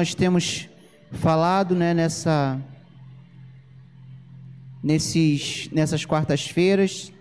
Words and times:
nós 0.00 0.14
temos 0.14 0.66
falado, 1.12 1.74
né, 1.74 1.92
nessa 1.92 2.58
nesses 4.82 5.68
nessas 5.70 6.06
quartas-feiras. 6.06 7.12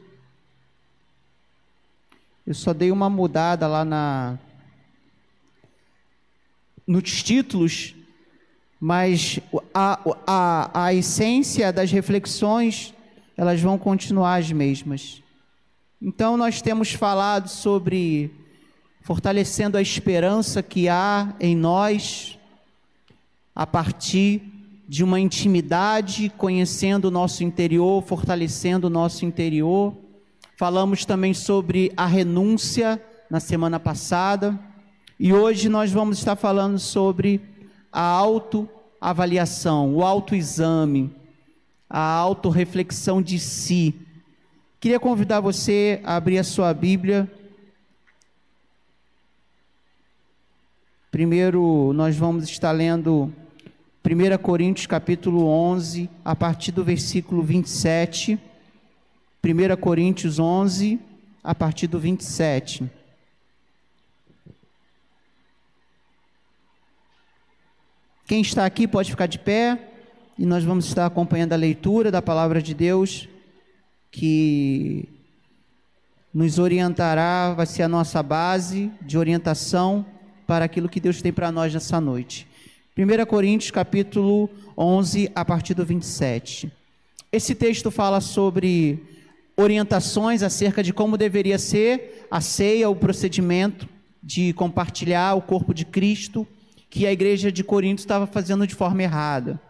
Eu 2.47 2.53
só 2.53 2.73
dei 2.73 2.89
uma 2.89 3.09
mudada 3.09 3.67
lá 3.67 3.83
na 3.83 4.39
nos 6.87 7.21
títulos, 7.21 7.93
mas 8.79 9.41
a, 9.73 9.99
a, 10.25 10.85
a 10.85 10.93
essência 10.93 11.73
das 11.73 11.91
reflexões 11.91 12.93
elas 13.35 13.59
vão 13.59 13.77
continuar 13.77 14.35
as 14.35 14.49
mesmas. 14.53 15.21
Então 16.01 16.37
nós 16.37 16.61
temos 16.61 16.93
falado 16.93 17.49
sobre 17.49 18.31
fortalecendo 19.01 19.77
a 19.77 19.81
esperança 19.81 20.63
que 20.63 20.87
há 20.87 21.35
em 21.41 21.57
nós 21.57 22.38
a 23.59 23.67
partir 23.67 24.41
de 24.87 25.03
uma 25.03 25.19
intimidade, 25.19 26.31
conhecendo 26.37 27.09
o 27.09 27.11
nosso 27.11 27.43
interior, 27.43 28.01
fortalecendo 28.01 28.87
o 28.87 28.89
nosso 28.89 29.25
interior. 29.25 29.93
Falamos 30.55 31.03
também 31.03 31.33
sobre 31.33 31.91
a 31.97 32.05
renúncia 32.05 33.03
na 33.29 33.41
semana 33.41 33.77
passada. 33.77 34.57
E 35.19 35.33
hoje 35.33 35.67
nós 35.67 35.91
vamos 35.91 36.19
estar 36.19 36.37
falando 36.37 36.79
sobre 36.79 37.41
a 37.91 38.01
autoavaliação, 38.01 39.93
o 39.93 40.05
autoexame, 40.05 41.13
a 41.89 41.99
autorreflexão 41.99 43.21
de 43.21 43.37
si. 43.39 43.93
Queria 44.79 45.01
convidar 45.01 45.41
você 45.41 45.99
a 46.05 46.15
abrir 46.15 46.37
a 46.37 46.45
sua 46.45 46.73
Bíblia. 46.73 47.29
Primeiro, 51.11 51.91
nós 51.91 52.15
vamos 52.15 52.45
estar 52.45 52.71
lendo 52.71 53.33
1 54.11 54.37
Coríntios 54.39 54.87
capítulo 54.87 55.45
11, 55.45 56.09
a 56.25 56.35
partir 56.35 56.71
do 56.71 56.83
versículo 56.83 57.43
27. 57.43 58.39
1 59.43 59.77
Coríntios 59.79 60.39
11, 60.39 60.99
a 61.43 61.53
partir 61.53 61.85
do 61.85 61.99
27. 61.99 62.89
Quem 68.25 68.41
está 68.41 68.65
aqui 68.65 68.87
pode 68.87 69.11
ficar 69.11 69.27
de 69.27 69.37
pé 69.37 69.77
e 70.39 70.43
nós 70.43 70.63
vamos 70.63 70.87
estar 70.87 71.05
acompanhando 71.05 71.53
a 71.53 71.57
leitura 71.57 72.09
da 72.09 72.21
palavra 72.21 72.63
de 72.63 72.73
Deus 72.73 73.29
que 74.09 75.07
nos 76.33 76.57
orientará, 76.57 77.53
vai 77.53 77.67
ser 77.67 77.83
a 77.83 77.87
nossa 77.87 78.23
base 78.23 78.91
de 79.03 79.19
orientação 79.19 80.03
para 80.47 80.65
aquilo 80.65 80.89
que 80.89 80.99
Deus 80.99 81.21
tem 81.21 81.31
para 81.31 81.51
nós 81.51 81.71
nessa 81.71 82.01
noite. 82.01 82.48
1 82.99 83.25
Coríntios 83.27 83.71
capítulo 83.71 84.49
11, 84.77 85.31
a 85.33 85.45
partir 85.45 85.73
do 85.73 85.85
27. 85.85 86.69
Esse 87.31 87.55
texto 87.55 87.89
fala 87.89 88.19
sobre 88.19 89.01
orientações 89.55 90.43
acerca 90.43 90.83
de 90.83 90.91
como 90.91 91.17
deveria 91.17 91.57
ser 91.57 92.27
a 92.29 92.41
ceia, 92.41 92.89
o 92.89 92.95
procedimento 92.97 93.87
de 94.21 94.51
compartilhar 94.51 95.35
o 95.35 95.41
corpo 95.41 95.73
de 95.73 95.85
Cristo, 95.85 96.45
que 96.89 97.07
a 97.07 97.11
igreja 97.13 97.49
de 97.49 97.63
Corinto 97.63 97.99
estava 97.99 98.27
fazendo 98.27 98.67
de 98.67 98.75
forma 98.75 99.01
errada. 99.01 99.61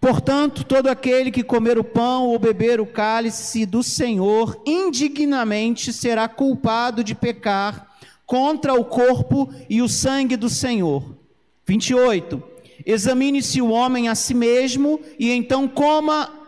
Portanto, 0.00 0.64
todo 0.64 0.88
aquele 0.88 1.30
que 1.30 1.44
comer 1.44 1.78
o 1.78 1.84
pão 1.84 2.26
ou 2.26 2.40
beber 2.40 2.80
o 2.80 2.86
cálice 2.86 3.64
do 3.64 3.84
Senhor 3.84 4.60
indignamente 4.66 5.92
será 5.92 6.26
culpado 6.26 7.04
de 7.04 7.14
pecar 7.14 7.86
contra 8.26 8.74
o 8.74 8.84
corpo 8.84 9.48
e 9.70 9.80
o 9.80 9.88
sangue 9.88 10.36
do 10.36 10.48
Senhor. 10.48 11.21
28. 11.66 12.42
Examine-se 12.84 13.62
o 13.62 13.70
homem 13.70 14.08
a 14.08 14.14
si 14.14 14.34
mesmo 14.34 15.00
e 15.18 15.30
então 15.30 15.68
coma 15.68 16.38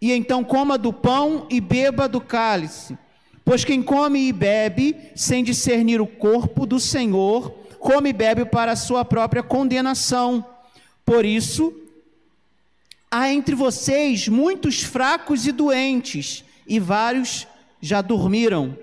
e 0.00 0.12
então 0.12 0.44
coma 0.44 0.76
do 0.76 0.92
pão 0.92 1.46
e 1.50 1.60
beba 1.60 2.08
do 2.08 2.20
cálice. 2.20 2.96
Pois 3.44 3.64
quem 3.64 3.82
come 3.82 4.28
e 4.28 4.32
bebe 4.32 4.96
sem 5.14 5.44
discernir 5.44 6.00
o 6.00 6.06
corpo 6.06 6.66
do 6.66 6.80
Senhor, 6.80 7.50
come 7.78 8.10
e 8.10 8.12
bebe 8.12 8.44
para 8.44 8.72
a 8.72 8.76
sua 8.76 9.04
própria 9.04 9.42
condenação. 9.42 10.44
Por 11.04 11.24
isso, 11.24 11.72
há 13.10 13.30
entre 13.32 13.54
vocês 13.54 14.26
muitos 14.26 14.82
fracos 14.82 15.46
e 15.46 15.52
doentes, 15.52 16.44
e 16.66 16.80
vários 16.80 17.46
já 17.80 18.02
dormiram. 18.02 18.76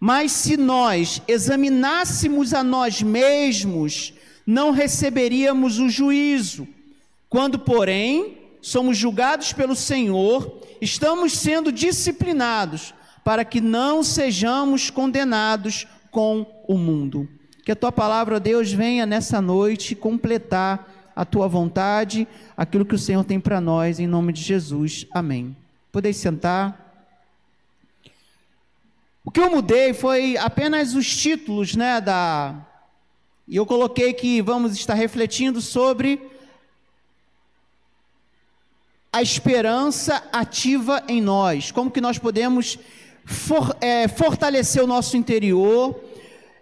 Mas 0.00 0.32
se 0.32 0.56
nós 0.56 1.22
examinássemos 1.28 2.52
a 2.52 2.64
nós 2.64 3.00
mesmos, 3.00 4.13
não 4.46 4.70
receberíamos 4.70 5.78
o 5.78 5.88
juízo. 5.88 6.66
Quando, 7.28 7.58
porém, 7.58 8.38
somos 8.60 8.96
julgados 8.96 9.52
pelo 9.52 9.74
Senhor, 9.74 10.60
estamos 10.80 11.32
sendo 11.32 11.72
disciplinados 11.72 12.94
para 13.24 13.44
que 13.44 13.60
não 13.60 14.02
sejamos 14.02 14.90
condenados 14.90 15.86
com 16.10 16.46
o 16.68 16.76
mundo. 16.76 17.28
Que 17.64 17.72
a 17.72 17.76
tua 17.76 17.90
palavra, 17.90 18.38
Deus, 18.38 18.72
venha 18.72 19.06
nessa 19.06 19.40
noite 19.40 19.94
completar 19.94 21.12
a 21.16 21.24
tua 21.24 21.48
vontade, 21.48 22.26
aquilo 22.56 22.84
que 22.84 22.94
o 22.94 22.98
Senhor 22.98 23.24
tem 23.24 23.40
para 23.40 23.60
nós, 23.60 23.98
em 23.98 24.06
nome 24.06 24.32
de 24.32 24.42
Jesus. 24.42 25.06
Amém. 25.12 25.56
Podeis 25.90 26.16
sentar. 26.16 26.84
O 29.24 29.30
que 29.30 29.40
eu 29.40 29.50
mudei 29.50 29.94
foi 29.94 30.36
apenas 30.36 30.94
os 30.94 31.16
títulos, 31.16 31.74
né, 31.74 32.00
da 32.00 32.54
e 33.46 33.56
eu 33.56 33.66
coloquei 33.66 34.12
que 34.12 34.40
vamos 34.40 34.72
estar 34.72 34.94
refletindo 34.94 35.60
sobre 35.60 36.30
a 39.12 39.22
esperança 39.22 40.22
ativa 40.32 41.04
em 41.06 41.20
nós, 41.20 41.70
como 41.70 41.90
que 41.90 42.00
nós 42.00 42.18
podemos 42.18 42.78
for, 43.24 43.76
é, 43.80 44.08
fortalecer 44.08 44.82
o 44.82 44.86
nosso 44.86 45.16
interior, 45.16 46.02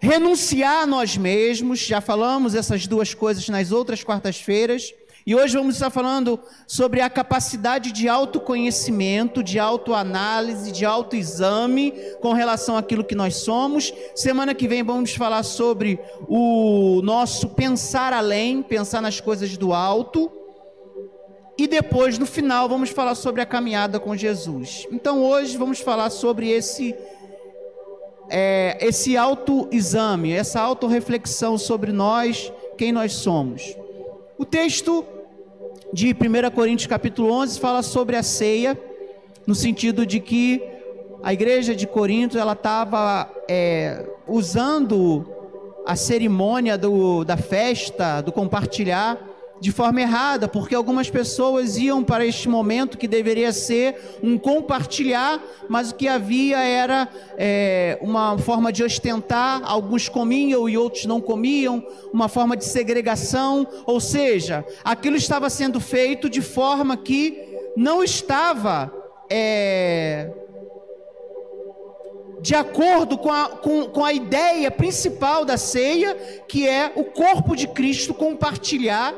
renunciar 0.00 0.82
a 0.82 0.87
nós 0.87 1.16
mesmos, 1.16 1.78
já 1.78 2.00
falamos 2.00 2.54
essas 2.54 2.87
duas 2.87 3.14
coisas 3.14 3.49
nas 3.49 3.70
outras 3.70 4.03
quartas-feiras, 4.03 4.93
e 5.25 5.37
hoje 5.37 5.56
vamos 5.56 5.77
estar 5.77 5.91
falando 5.91 6.41
sobre 6.66 7.00
a 7.00 7.09
capacidade 7.09 7.93
de 7.93 8.09
autoconhecimento, 8.09 9.43
de 9.43 9.59
autoanálise, 9.59 10.72
de 10.72 10.84
autoexame 10.84 11.93
com 12.21 12.33
relação 12.33 12.77
àquilo 12.77 13.05
que 13.05 13.15
nós 13.15 13.37
somos. 13.37 13.94
Semana 14.16 14.53
que 14.53 14.66
vem 14.66 14.82
vamos 14.82 15.15
falar 15.15 15.44
sobre 15.44 16.00
o 16.27 17.00
nosso 17.05 17.50
pensar 17.50 18.12
além, 18.12 18.62
pensar 18.62 19.00
nas 19.00 19.21
coisas 19.21 19.56
do 19.56 19.72
alto. 19.72 20.31
E 21.56 21.69
depois, 21.69 22.19
no 22.19 22.27
final, 22.27 22.69
vamos 22.69 22.91
falar 22.91 23.15
sobre 23.15 23.43
a 23.43 23.47
caminhada 23.47 24.00
com 24.00 24.16
Jesus. 24.16 24.88
Então, 24.91 25.22
hoje 25.22 25.56
vamos 25.56 25.78
falar 25.78 26.11
sobre 26.11 26.50
esse 26.50 26.97
é, 28.28 28.78
esse 28.81 29.16
autoexame, 29.16 30.32
essa 30.32 30.61
autorreflexão 30.61 31.59
sobre 31.59 31.93
nós, 31.93 32.50
quem 32.78 32.91
nós 32.91 33.12
somos. 33.12 33.77
O 34.42 34.44
texto 34.44 35.04
de 35.92 36.08
1 36.08 36.50
Coríntios 36.53 36.88
capítulo 36.88 37.32
11 37.32 37.60
fala 37.60 37.80
sobre 37.80 38.16
a 38.16 38.25
ceia, 38.25 38.76
no 39.47 39.54
sentido 39.54 40.04
de 40.04 40.19
que 40.19 40.60
a 41.22 41.32
igreja 41.32 41.76
de 41.76 41.86
Corinto 41.86 42.36
ela 42.36 42.54
estava 42.54 43.31
é, 43.48 44.04
usando 44.26 45.25
a 45.86 45.94
cerimônia 45.94 46.76
do, 46.76 47.22
da 47.22 47.36
festa, 47.36 48.20
do 48.20 48.32
compartilhar, 48.32 49.17
de 49.62 49.70
forma 49.70 50.00
errada, 50.00 50.49
porque 50.49 50.75
algumas 50.75 51.09
pessoas 51.09 51.76
iam 51.76 52.03
para 52.03 52.26
este 52.26 52.49
momento 52.49 52.99
que 52.99 53.06
deveria 53.06 53.53
ser 53.53 54.19
um 54.20 54.37
compartilhar, 54.37 55.41
mas 55.69 55.93
o 55.93 55.94
que 55.94 56.09
havia 56.09 56.59
era 56.59 57.09
é, 57.38 57.97
uma 58.03 58.37
forma 58.38 58.73
de 58.73 58.82
ostentar, 58.82 59.62
alguns 59.64 60.09
comiam 60.09 60.69
e 60.69 60.76
outros 60.76 61.05
não 61.06 61.20
comiam, 61.20 61.81
uma 62.12 62.29
forma 62.29 62.56
de 62.56 62.64
segregação, 62.64 63.64
ou 63.87 64.00
seja, 64.00 64.64
aquilo 64.82 65.14
estava 65.14 65.49
sendo 65.49 65.79
feito 65.79 66.29
de 66.29 66.43
forma 66.43 66.97
que 66.97 67.38
não 67.76 68.03
estava. 68.03 68.93
É, 69.31 70.29
de 72.41 72.56
acordo 72.56 73.17
com 73.17 73.31
a, 73.31 73.50
com, 73.50 73.85
com 73.85 74.05
a 74.05 74.12
ideia 74.12 74.69
principal 74.69 75.44
da 75.44 75.56
ceia, 75.56 76.17
que 76.49 76.67
é 76.67 76.91
o 76.97 77.05
corpo 77.05 77.55
de 77.55 77.69
Cristo 77.69 78.12
compartilhar 78.12 79.15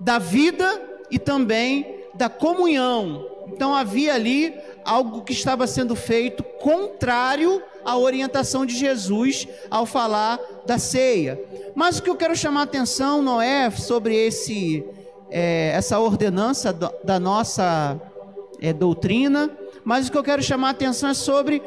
da 0.00 0.18
vida 0.18 0.82
e 1.10 1.18
também 1.18 2.04
da 2.14 2.28
comunhão. 2.28 3.26
Então 3.48 3.74
havia 3.74 4.14
ali 4.14 4.54
algo 4.84 5.22
que 5.22 5.32
estava 5.32 5.66
sendo 5.66 5.94
feito 5.94 6.42
contrário 6.42 7.62
à 7.84 7.96
orientação 7.96 8.66
de 8.66 8.76
Jesus 8.76 9.46
ao 9.70 9.86
falar 9.86 10.38
da 10.66 10.78
ceia. 10.78 11.40
Mas 11.74 11.98
o 11.98 12.02
que 12.02 12.10
eu 12.10 12.16
quero 12.16 12.36
chamar 12.36 12.60
a 12.60 12.64
atenção 12.64 13.22
não 13.22 13.40
é 13.40 13.70
sobre 13.70 14.14
esse, 14.14 14.84
é, 15.30 15.72
essa 15.74 15.98
ordenança 15.98 16.72
da 16.72 17.18
nossa 17.18 18.00
é, 18.60 18.72
doutrina, 18.72 19.50
mas 19.84 20.08
o 20.08 20.12
que 20.12 20.18
eu 20.18 20.24
quero 20.24 20.42
chamar 20.42 20.68
a 20.68 20.72
atenção 20.72 21.08
é 21.08 21.14
sobre 21.14 21.62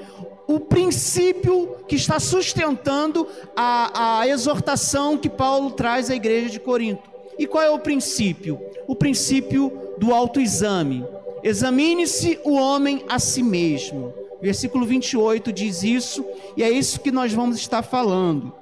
o 0.48 0.60
princípio 0.60 1.78
que 1.88 1.96
está 1.96 2.20
sustentando 2.20 3.28
a, 3.56 4.20
a 4.20 4.28
exortação 4.28 5.18
que 5.18 5.30
Paulo 5.30 5.72
traz 5.72 6.10
à 6.10 6.16
igreja 6.16 6.50
de 6.50 6.60
Corinto. 6.60 7.11
E 7.42 7.48
qual 7.48 7.64
é 7.64 7.72
o 7.72 7.80
princípio? 7.80 8.62
O 8.86 8.96
princípio 8.96 9.96
do 9.98 10.14
autoexame. 10.14 11.04
Examine-se 11.42 12.40
o 12.44 12.52
homem 12.52 13.04
a 13.10 13.18
si 13.18 13.42
mesmo. 13.42 14.14
Versículo 14.40 14.86
28 14.86 15.52
diz 15.52 15.82
isso, 15.82 16.24
e 16.56 16.62
é 16.62 16.70
isso 16.70 17.00
que 17.00 17.12
nós 17.12 17.34
vamos 17.34 17.58
estar 17.58 17.82
falando. 17.82 18.54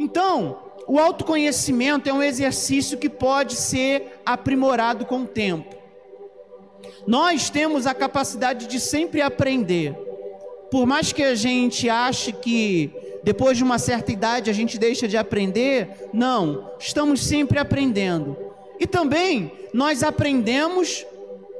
Então, 0.00 0.58
o 0.88 0.98
autoconhecimento 0.98 2.08
é 2.08 2.12
um 2.12 2.20
exercício 2.20 2.98
que 2.98 3.08
pode 3.08 3.54
ser 3.54 4.20
aprimorado 4.26 5.06
com 5.06 5.20
o 5.20 5.28
tempo. 5.28 5.76
Nós 7.06 7.48
temos 7.48 7.86
a 7.86 7.94
capacidade 7.94 8.66
de 8.66 8.80
sempre 8.80 9.22
aprender. 9.22 9.94
Por 10.72 10.86
mais 10.86 11.12
que 11.12 11.22
a 11.22 11.36
gente 11.36 11.88
ache 11.88 12.32
que 12.32 12.90
depois 13.22 13.56
de 13.56 13.64
uma 13.64 13.78
certa 13.78 14.12
idade 14.12 14.50
a 14.50 14.52
gente 14.52 14.78
deixa 14.78 15.08
de 15.08 15.16
aprender, 15.16 16.08
não, 16.12 16.70
estamos 16.78 17.24
sempre 17.24 17.58
aprendendo. 17.58 18.36
E 18.80 18.86
também 18.86 19.52
nós 19.72 20.02
aprendemos 20.02 21.04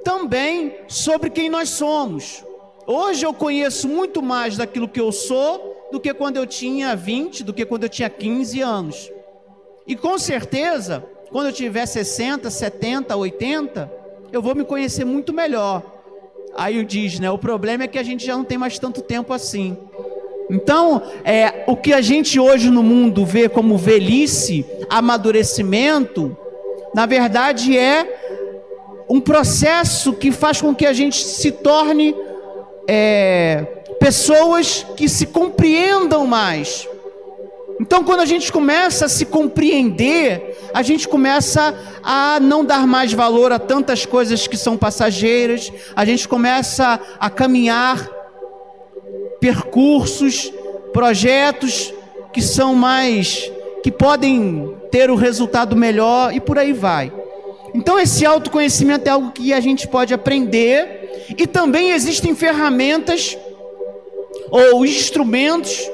também 0.05 0.77
sobre 0.87 1.31
quem 1.31 1.49
nós 1.49 1.71
somos. 1.71 2.45
Hoje 2.87 3.27
eu 3.27 3.35
conheço 3.35 3.89
muito 3.89 4.23
mais 4.23 4.57
daquilo 4.57 4.89
que 4.89 5.01
eu 5.01 5.13
sou 5.13 5.77
do 5.91 6.01
que 6.01 6.13
quando 6.15 6.37
eu 6.37 6.47
tinha 6.47 6.95
20, 6.95 7.45
do 7.45 7.53
que 7.53 7.65
quando 7.65 7.85
eu 7.85 7.89
tinha 7.89 8.09
15 8.09 8.61
anos. 8.61 9.11
E 9.87 9.97
com 9.97 10.19
certeza, 10.19 11.05
quando 11.31 11.47
eu 11.47 11.53
tiver 11.53 11.87
60, 11.87 12.51
70, 12.51 13.17
80, 13.17 13.93
eu 14.33 14.43
vou 14.43 14.55
me 14.55 14.65
conhecer 14.65 15.05
muito 15.05 15.33
melhor. 15.33 15.83
Aí 16.55 16.85
diz, 16.85 17.19
né? 17.19 17.31
O 17.31 17.39
problema 17.39 17.85
é 17.85 17.89
que 17.89 17.99
a 17.99 18.03
gente 18.03 18.25
já 18.25 18.37
não 18.37 18.45
tem 18.45 18.59
mais 18.59 18.79
tanto 18.79 19.01
tempo 19.01 19.33
assim. 19.33 19.77
Então, 20.51 21.03
é, 21.25 21.48
o 21.69 21.77
que 21.77 21.93
a 21.93 22.01
gente 22.01 22.41
hoje 22.41 22.71
no 22.71 22.83
mundo 22.83 23.27
vê 23.27 23.47
como 23.47 23.77
velhice, 23.77 24.65
amadurecimento, 24.89 26.35
na 26.95 27.05
verdade 27.05 27.77
é 27.77 29.05
um 29.07 29.21
processo 29.21 30.15
que 30.15 30.33
faz 30.33 30.63
com 30.63 30.75
que 30.75 30.87
a 30.87 30.95
gente 30.95 31.23
se 31.23 31.53
torne 31.53 32.17
é, 32.89 33.67
pessoas 34.01 34.87
que 34.97 35.11
se 35.11 35.27
compreendam 35.27 36.27
mais. 36.27 36.89
Então, 37.79 38.03
quando 38.03 38.21
a 38.21 38.27
gente 38.27 38.51
começa 38.51 39.05
a 39.05 39.09
se 39.09 39.27
compreender, 39.27 40.57
a 40.73 40.83
gente 40.83 41.07
começa 41.07 41.75
a 42.03 42.41
não 42.41 42.65
dar 42.65 42.87
mais 42.87 43.13
valor 43.13 43.53
a 43.53 43.59
tantas 43.59 44.07
coisas 44.07 44.47
que 44.47 44.57
são 44.57 44.75
passageiras, 44.79 45.71
a 45.95 46.07
gente 46.07 46.27
começa 46.27 46.99
a 47.21 47.29
caminhar 47.29 48.09
percursos, 49.39 50.51
projetos 50.99 51.95
que 52.33 52.43
são 52.43 52.75
mais 52.75 53.49
que 53.85 53.93
podem 53.93 54.75
ter 54.91 55.13
o 55.13 55.15
resultado 55.15 55.77
melhor 55.77 56.35
e 56.35 56.41
por 56.41 56.59
aí 56.59 56.73
vai. 56.73 57.13
Então 57.73 58.01
esse 58.01 58.27
autoconhecimento 58.27 59.07
é 59.07 59.13
algo 59.13 59.31
que 59.31 59.53
a 59.53 59.61
gente 59.61 59.87
pode 59.87 60.13
aprender 60.13 61.29
e 61.39 61.47
também 61.47 61.93
existem 61.93 62.35
ferramentas 62.35 63.39
ou 64.51 64.85
instrumentos 64.85 65.89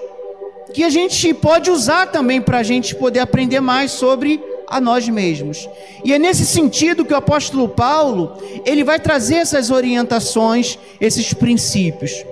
que 0.73 0.83
a 0.83 0.89
gente 0.89 1.35
pode 1.35 1.71
usar 1.71 2.07
também 2.07 2.41
para 2.41 2.57
a 2.57 2.63
gente 2.63 2.95
poder 2.95 3.21
aprender 3.21 3.61
mais 3.61 3.91
sobre 3.91 4.43
a 4.67 4.81
nós 4.81 5.07
mesmos. 5.07 5.69
E 6.03 6.15
é 6.15 6.19
nesse 6.19 6.47
sentido 6.47 7.05
que 7.05 7.13
o 7.13 7.19
apóstolo 7.19 7.69
Paulo, 7.69 8.39
ele 8.65 8.83
vai 8.83 8.99
trazer 8.99 9.35
essas 9.35 9.71
orientações, 9.71 10.79
esses 10.99 11.35
princípios, 11.35 12.25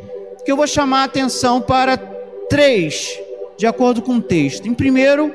que 0.43 0.51
eu 0.51 0.57
vou 0.57 0.67
chamar 0.67 1.03
a 1.03 1.05
atenção 1.05 1.61
para 1.61 2.12
três, 2.49 3.19
de 3.57 3.67
acordo 3.67 4.03
com 4.03 4.17
o 4.17 4.23
texto. 4.23 4.69
Em 4.69 4.75
primeiro, 4.75 5.33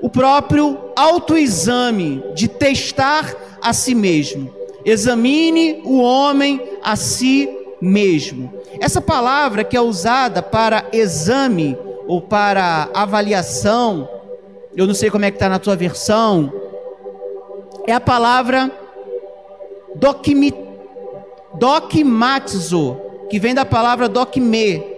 o 0.00 0.08
próprio 0.08 0.78
autoexame 0.96 2.22
de 2.34 2.48
testar 2.48 3.34
a 3.62 3.72
si 3.72 3.94
mesmo. 3.94 4.50
Examine 4.84 5.80
o 5.84 6.00
homem 6.00 6.60
a 6.82 6.94
si 6.94 7.48
mesmo. 7.80 8.52
Essa 8.80 9.00
palavra 9.00 9.64
que 9.64 9.76
é 9.76 9.80
usada 9.80 10.42
para 10.42 10.86
exame 10.92 11.76
ou 12.06 12.20
para 12.20 12.90
avaliação, 12.92 14.08
eu 14.76 14.86
não 14.86 14.94
sei 14.94 15.10
como 15.10 15.24
é 15.24 15.30
que 15.30 15.36
está 15.36 15.48
na 15.48 15.58
tua 15.58 15.74
versão, 15.74 16.52
é 17.86 17.92
a 17.92 18.00
palavra 18.00 18.70
dokmi, 19.94 20.52
dokmatizo, 21.54 22.96
que 23.30 23.38
vem 23.38 23.54
da 23.54 23.64
palavra 23.64 24.08
dokme. 24.08 24.93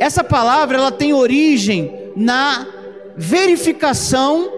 Essa 0.00 0.24
palavra 0.24 0.78
ela 0.78 0.90
tem 0.90 1.12
origem 1.12 2.12
na 2.16 2.66
verificação 3.14 4.50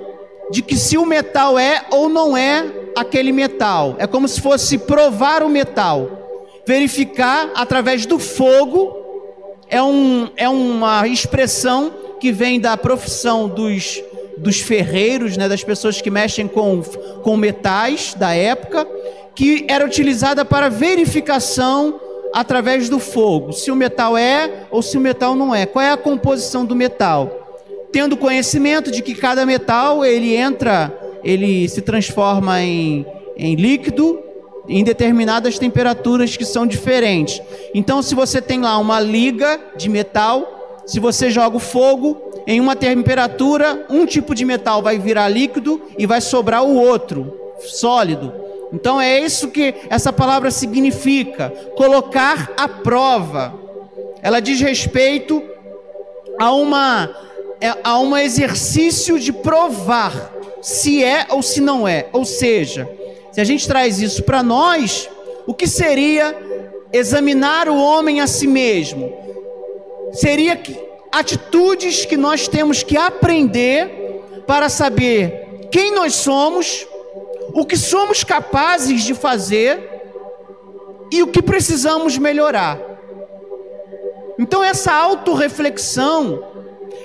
de 0.53 0.63
que 0.63 0.77
se 0.77 0.97
o 0.97 1.05
metal 1.05 1.59
é 1.59 1.85
ou 1.91 2.09
não 2.09 2.37
é 2.37 2.65
aquele 2.97 3.33
metal. 3.33 3.97
É 3.99 4.07
como 4.07 4.29
se 4.29 4.41
fosse 4.41 4.79
provar 4.79 5.43
o 5.43 5.49
metal. 5.49 6.63
Verificar 6.65 7.51
através 7.57 8.07
do 8.07 8.21
fogo 8.21 8.97
é, 9.69 9.83
um, 9.83 10.29
é 10.37 10.49
uma 10.49 11.09
expressão 11.09 11.93
que 12.21 12.31
vem 12.31 12.61
da 12.61 12.77
profissão 12.77 13.49
dos, 13.49 14.01
dos 14.39 14.61
ferreiros, 14.61 15.37
né, 15.37 15.49
das 15.49 15.65
pessoas 15.65 16.01
que 16.01 16.09
mexem 16.09 16.47
com, 16.47 16.83
com 17.23 17.37
metais 17.37 18.15
da 18.15 18.33
época, 18.33 18.87
que 19.35 19.67
era 19.69 19.85
utilizada 19.85 20.45
para 20.45 20.69
verificação 20.69 21.99
através 22.33 22.89
do 22.89 22.99
fogo, 22.99 23.53
se 23.53 23.71
o 23.71 23.77
metal 23.77 24.17
é 24.17 24.67
ou 24.71 24.83
se 24.83 24.97
o 24.97 25.01
metal 25.01 25.35
não 25.35 25.55
é. 25.55 25.67
Qual 25.67 25.85
é 25.85 25.91
a 25.91 25.97
composição 25.97 26.65
do 26.65 26.75
metal? 26.75 27.61
Tendo 27.93 28.17
conhecimento 28.17 28.91
de 28.91 29.03
que 29.03 29.15
cada 29.15 29.45
metal 29.45 30.05
ele 30.05 30.35
entra, 30.35 30.93
ele 31.23 31.69
se 31.69 31.83
transforma 31.83 32.63
em, 32.63 33.07
em 33.37 33.55
líquido 33.55 34.19
em 34.69 34.85
determinadas 34.85 35.59
temperaturas 35.59 36.37
que 36.37 36.45
são 36.45 36.67
diferentes. 36.67 37.43
Então, 37.75 38.03
se 38.03 38.15
você 38.15 38.41
tem 38.41 38.61
lá 38.61 38.79
uma 38.79 39.01
liga 39.01 39.61
de 39.77 39.89
metal, 39.89 40.83
se 40.87 41.01
você 41.01 41.31
joga 41.31 41.57
o 41.57 41.61
fogo 41.61 42.17
em 42.47 42.61
uma 42.61 42.77
temperatura, 42.77 43.87
um 43.89 44.05
tipo 44.07 44.35
de 44.35 44.45
metal 44.45 44.83
vai 44.83 44.99
virar 44.99 45.29
líquido 45.29 45.81
e 45.99 46.07
vai 46.07 46.21
sobrar 46.21 46.65
o 46.65 46.77
outro, 46.77 47.37
sólido. 47.61 48.33
Então 48.73 49.01
é 49.01 49.21
isso 49.21 49.51
que 49.51 49.75
essa 49.91 50.13
palavra 50.13 50.51
significa, 50.51 51.51
colocar 51.77 52.53
à 52.57 52.67
prova. 52.67 53.55
Ela 54.23 54.41
diz 54.41 54.61
respeito 54.61 55.43
a 56.39 56.53
uma 56.53 57.15
é, 57.61 57.77
a 57.85 57.99
um 58.01 58.17
exercício 58.17 59.21
de 59.21 59.33
provar 59.33 60.35
se 60.61 61.05
é 61.05 61.27
ou 61.31 61.43
se 61.43 61.61
não 61.61 61.87
é. 61.87 62.07
Ou 62.13 62.25
seja, 62.25 62.89
se 63.31 63.41
a 63.41 63.45
gente 63.45 63.69
traz 63.69 64.01
isso 64.01 64.25
para 64.25 64.43
nós, 64.43 65.09
o 65.47 65.55
que 65.55 65.69
seria 65.69 66.37
examinar 66.93 67.69
o 67.69 67.77
homem 67.81 68.21
a 68.21 68.27
si 68.27 68.47
mesmo? 68.47 69.13
Seria 70.13 70.57
que, 70.57 70.77
atitudes 71.13 72.05
que 72.05 72.17
nós 72.17 72.49
temos 72.49 72.83
que 72.83 72.97
aprender 72.97 73.89
para 74.47 74.69
saber 74.69 75.69
quem 75.71 75.95
nós 75.95 76.15
somos, 76.15 76.87
o 77.53 77.65
que 77.67 77.77
somos 77.77 78.25
capazes 78.25 79.03
de 79.03 79.15
fazer 79.15 79.91
e 81.11 81.23
o 81.23 81.27
que 81.27 81.43
precisamos 81.43 82.17
melhorar. 82.17 82.79
Então 84.39 84.65
essa 84.65 84.93
autorreflexão, 84.93 86.43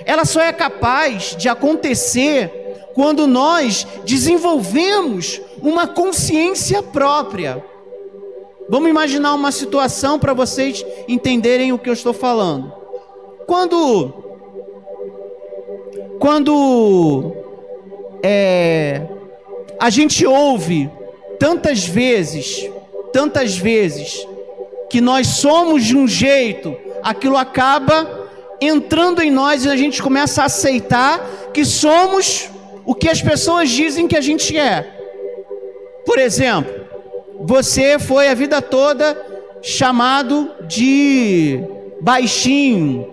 ela 0.04 0.24
só 0.24 0.40
é 0.40 0.52
capaz 0.52 1.36
de 1.36 1.48
acontecer 1.48 2.50
quando 2.94 3.26
nós 3.26 3.86
desenvolvemos 4.04 5.40
uma 5.62 5.86
consciência 5.86 6.82
própria. 6.82 7.64
Vamos 8.68 8.88
imaginar 8.90 9.34
uma 9.34 9.52
situação 9.52 10.18
para 10.18 10.32
vocês 10.32 10.84
entenderem 11.06 11.72
o 11.72 11.78
que 11.78 11.88
eu 11.88 11.92
estou 11.92 12.12
falando. 12.12 12.72
Quando, 13.46 14.12
quando 16.18 17.32
é, 18.22 19.06
a 19.78 19.90
gente 19.90 20.26
ouve 20.26 20.90
tantas 21.38 21.84
vezes, 21.84 22.68
tantas 23.12 23.56
vezes, 23.56 24.26
que 24.90 25.00
nós 25.00 25.26
somos 25.26 25.84
de 25.84 25.96
um 25.96 26.08
jeito, 26.08 26.76
aquilo 27.02 27.36
acaba 27.36 28.28
entrando 28.60 29.22
em 29.22 29.30
nós 29.30 29.64
e 29.64 29.68
a 29.68 29.76
gente 29.76 30.02
começa 30.02 30.42
a 30.42 30.46
aceitar 30.46 31.20
que 31.52 31.64
somos 31.64 32.48
o 32.84 32.94
que 32.94 33.08
as 33.08 33.22
pessoas 33.22 33.68
dizem 33.70 34.08
que 34.08 34.16
a 34.16 34.20
gente 34.20 34.56
é. 34.56 34.94
Por 36.04 36.18
exemplo, 36.18 36.72
você 37.40 37.98
foi 37.98 38.28
a 38.28 38.34
vida 38.34 38.60
toda 38.60 39.16
chamado 39.62 40.50
de 40.66 41.60
baixinho, 42.00 43.06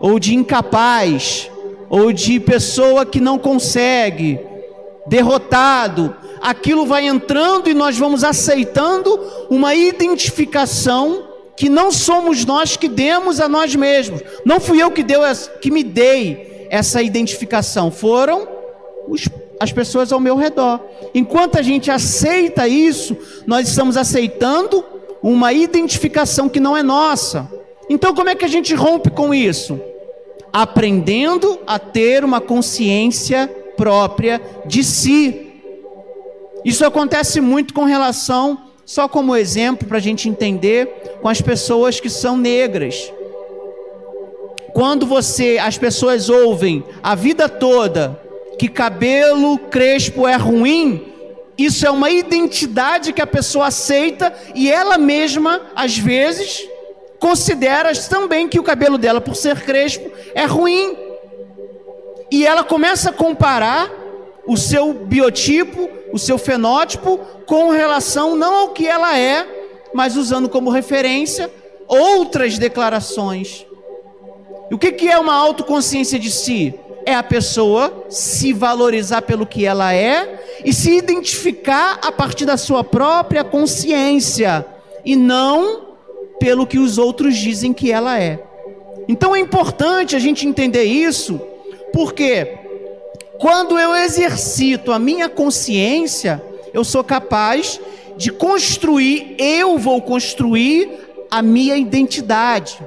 ou 0.00 0.18
de 0.18 0.34
incapaz, 0.34 1.50
ou 1.88 2.12
de 2.12 2.40
pessoa 2.40 3.06
que 3.06 3.20
não 3.20 3.38
consegue, 3.38 4.40
derrotado. 5.06 6.14
Aquilo 6.40 6.86
vai 6.86 7.06
entrando 7.06 7.68
e 7.68 7.74
nós 7.74 7.96
vamos 7.96 8.24
aceitando 8.24 9.18
uma 9.48 9.74
identificação 9.74 11.28
que 11.56 11.68
não 11.68 11.92
somos 11.92 12.44
nós 12.44 12.76
que 12.76 12.88
demos 12.88 13.40
a 13.40 13.48
nós 13.48 13.74
mesmos. 13.74 14.20
Não 14.44 14.58
fui 14.58 14.82
eu 14.82 14.90
que 14.90 15.02
deu 15.02 15.20
que 15.60 15.70
me 15.70 15.84
dei 15.84 16.66
essa 16.70 17.02
identificação, 17.02 17.90
foram 17.90 18.48
os, 19.06 19.28
as 19.60 19.70
pessoas 19.70 20.12
ao 20.12 20.18
meu 20.18 20.36
redor. 20.36 20.80
Enquanto 21.14 21.58
a 21.58 21.62
gente 21.62 21.90
aceita 21.90 22.66
isso, 22.66 23.16
nós 23.46 23.68
estamos 23.68 23.96
aceitando 23.96 24.84
uma 25.22 25.52
identificação 25.52 26.48
que 26.48 26.58
não 26.58 26.76
é 26.76 26.82
nossa. 26.82 27.48
Então, 27.88 28.14
como 28.14 28.30
é 28.30 28.34
que 28.34 28.44
a 28.44 28.48
gente 28.48 28.74
rompe 28.74 29.10
com 29.10 29.34
isso? 29.34 29.78
Aprendendo 30.52 31.58
a 31.66 31.78
ter 31.78 32.24
uma 32.24 32.40
consciência 32.40 33.50
própria 33.82 34.40
de 34.64 34.84
si. 34.84 35.50
Isso 36.64 36.86
acontece 36.86 37.40
muito 37.40 37.74
com 37.74 37.82
relação, 37.82 38.56
só 38.86 39.08
como 39.08 39.34
exemplo 39.34 39.88
para 39.88 39.98
a 39.98 40.00
gente 40.00 40.28
entender, 40.28 41.16
com 41.20 41.28
as 41.28 41.40
pessoas 41.40 41.98
que 41.98 42.08
são 42.08 42.36
negras. 42.36 43.12
Quando 44.72 45.04
você, 45.04 45.58
as 45.60 45.76
pessoas 45.76 46.28
ouvem 46.28 46.84
a 47.02 47.16
vida 47.16 47.48
toda 47.48 48.22
que 48.56 48.68
cabelo 48.68 49.58
crespo 49.58 50.28
é 50.28 50.36
ruim, 50.36 51.12
isso 51.58 51.84
é 51.84 51.90
uma 51.90 52.08
identidade 52.08 53.12
que 53.12 53.20
a 53.20 53.26
pessoa 53.26 53.66
aceita 53.66 54.32
e 54.54 54.70
ela 54.70 54.96
mesma, 54.96 55.60
às 55.74 55.98
vezes, 55.98 56.68
considera 57.18 57.92
também 58.08 58.46
que 58.46 58.60
o 58.60 58.62
cabelo 58.62 58.96
dela, 58.96 59.20
por 59.20 59.34
ser 59.34 59.60
crespo, 59.62 60.08
é 60.36 60.44
ruim. 60.44 61.01
E 62.32 62.46
ela 62.46 62.64
começa 62.64 63.10
a 63.10 63.12
comparar 63.12 63.92
o 64.46 64.56
seu 64.56 64.94
biotipo, 64.94 65.90
o 66.14 66.18
seu 66.18 66.38
fenótipo, 66.38 67.18
com 67.44 67.68
relação 67.68 68.34
não 68.34 68.54
ao 68.54 68.68
que 68.70 68.88
ela 68.88 69.18
é, 69.18 69.46
mas 69.92 70.16
usando 70.16 70.48
como 70.48 70.70
referência 70.70 71.52
outras 71.86 72.56
declarações. 72.56 73.66
E 74.70 74.74
o 74.74 74.78
que, 74.78 74.92
que 74.92 75.10
é 75.10 75.18
uma 75.18 75.34
autoconsciência 75.34 76.18
de 76.18 76.30
si? 76.30 76.72
É 77.04 77.14
a 77.14 77.22
pessoa 77.22 78.06
se 78.08 78.54
valorizar 78.54 79.20
pelo 79.20 79.44
que 79.44 79.66
ela 79.66 79.92
é 79.92 80.62
e 80.64 80.72
se 80.72 80.90
identificar 80.90 81.98
a 82.02 82.10
partir 82.10 82.46
da 82.46 82.56
sua 82.56 82.82
própria 82.82 83.44
consciência 83.44 84.64
e 85.04 85.14
não 85.14 85.96
pelo 86.40 86.66
que 86.66 86.78
os 86.78 86.96
outros 86.96 87.36
dizem 87.36 87.74
que 87.74 87.92
ela 87.92 88.18
é. 88.18 88.42
Então 89.06 89.36
é 89.36 89.38
importante 89.38 90.16
a 90.16 90.18
gente 90.18 90.48
entender 90.48 90.84
isso, 90.84 91.38
porque 91.92 92.58
quando 93.38 93.78
eu 93.78 93.94
exercito 93.94 94.92
a 94.92 94.98
minha 94.98 95.28
consciência, 95.28 96.42
eu 96.72 96.84
sou 96.84 97.02
capaz 97.02 97.80
de 98.16 98.30
construir, 98.30 99.34
eu 99.38 99.78
vou 99.78 100.00
construir 100.00 100.88
a 101.30 101.42
minha 101.42 101.76
identidade. 101.76 102.78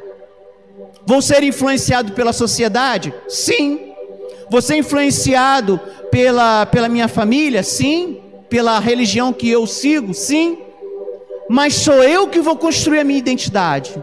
Vou 1.05 1.21
ser 1.21 1.43
influenciado 1.43 2.13
pela 2.13 2.33
sociedade? 2.33 3.13
Sim. 3.27 3.93
Vou 4.49 4.61
ser 4.61 4.77
influenciado 4.77 5.79
pela, 6.09 6.65
pela 6.65 6.87
minha 6.87 7.07
família? 7.07 7.61
Sim. 7.63 8.21
Pela 8.49 8.79
religião 8.79 9.33
que 9.33 9.49
eu 9.49 9.67
sigo? 9.67 10.13
Sim. 10.13 10.57
Mas 11.49 11.75
sou 11.75 12.03
eu 12.03 12.27
que 12.27 12.39
vou 12.39 12.55
construir 12.55 12.99
a 12.99 13.03
minha 13.03 13.19
identidade. 13.19 14.01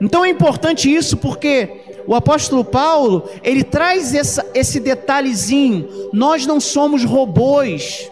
Então 0.00 0.24
é 0.24 0.30
importante 0.30 0.94
isso 0.94 1.16
porque 1.16 1.79
o 2.10 2.14
apóstolo 2.16 2.64
Paulo, 2.64 3.30
ele 3.40 3.62
traz 3.62 4.16
essa, 4.16 4.44
esse 4.52 4.80
detalhezinho. 4.80 6.10
Nós 6.12 6.44
não 6.44 6.58
somos 6.58 7.04
robôs. 7.04 8.10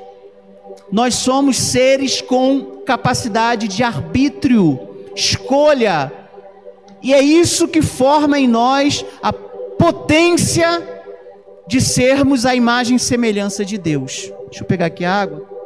Nós 0.92 1.16
somos 1.16 1.58
seres 1.58 2.20
com 2.20 2.80
capacidade 2.86 3.66
de 3.66 3.82
arbítrio, 3.82 4.78
escolha. 5.16 6.12
E 7.02 7.12
é 7.12 7.20
isso 7.20 7.66
que 7.66 7.82
forma 7.82 8.38
em 8.38 8.46
nós 8.46 9.04
a 9.20 9.32
potência 9.32 10.80
de 11.66 11.80
sermos 11.80 12.46
a 12.46 12.54
imagem 12.54 12.98
e 12.98 13.00
semelhança 13.00 13.64
de 13.64 13.76
Deus. 13.76 14.32
Deixa 14.48 14.62
eu 14.62 14.64
pegar 14.64 14.86
aqui 14.86 15.04
a 15.04 15.12
água. 15.12 15.57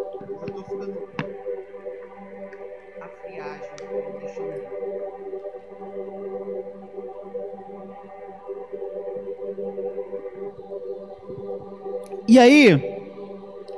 E 12.29 12.39
aí, 12.39 12.81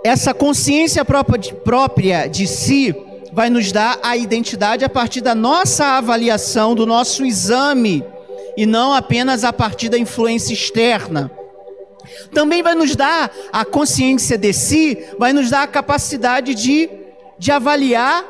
essa 0.05 0.35
consciência 0.35 1.05
própria 1.05 2.27
de 2.27 2.47
si 2.47 2.95
vai 3.33 3.51
nos 3.51 3.73
dar 3.73 3.99
a 4.03 4.17
identidade 4.17 4.85
a 4.85 4.89
partir 4.89 5.21
da 5.21 5.35
nossa 5.35 5.97
avaliação, 5.97 6.75
do 6.75 6.87
nosso 6.87 7.25
exame, 7.25 8.05
e 8.57 8.67
não 8.67 8.93
apenas 8.93 9.45
a 9.45 9.53
partir 9.53 9.89
da 9.89 9.99
influência 9.99 10.53
externa. 10.53 11.31
Também 12.33 12.63
vai 12.63 12.75
nos 12.75 12.95
dar 12.95 13.33
a 13.53 13.65
consciência 13.65 14.39
de 14.39 14.53
si, 14.53 14.99
vai 15.19 15.33
nos 15.33 15.51
dar 15.51 15.63
a 15.63 15.67
capacidade 15.67 16.55
de, 16.55 16.89
de 17.39 17.51
avaliar 17.51 18.25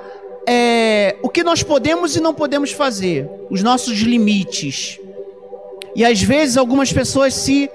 é, 0.46 1.16
o 1.22 1.28
que 1.28 1.42
nós 1.42 1.62
podemos 1.62 2.16
e 2.16 2.20
não 2.20 2.32
podemos 2.32 2.70
fazer, 2.70 3.28
os 3.50 3.62
nossos 3.62 3.98
limites. 3.98 4.98
E 5.94 6.04
às 6.04 6.22
vezes 6.22 6.56
algumas 6.56 6.92
pessoas 6.92 7.34
se 7.34 7.70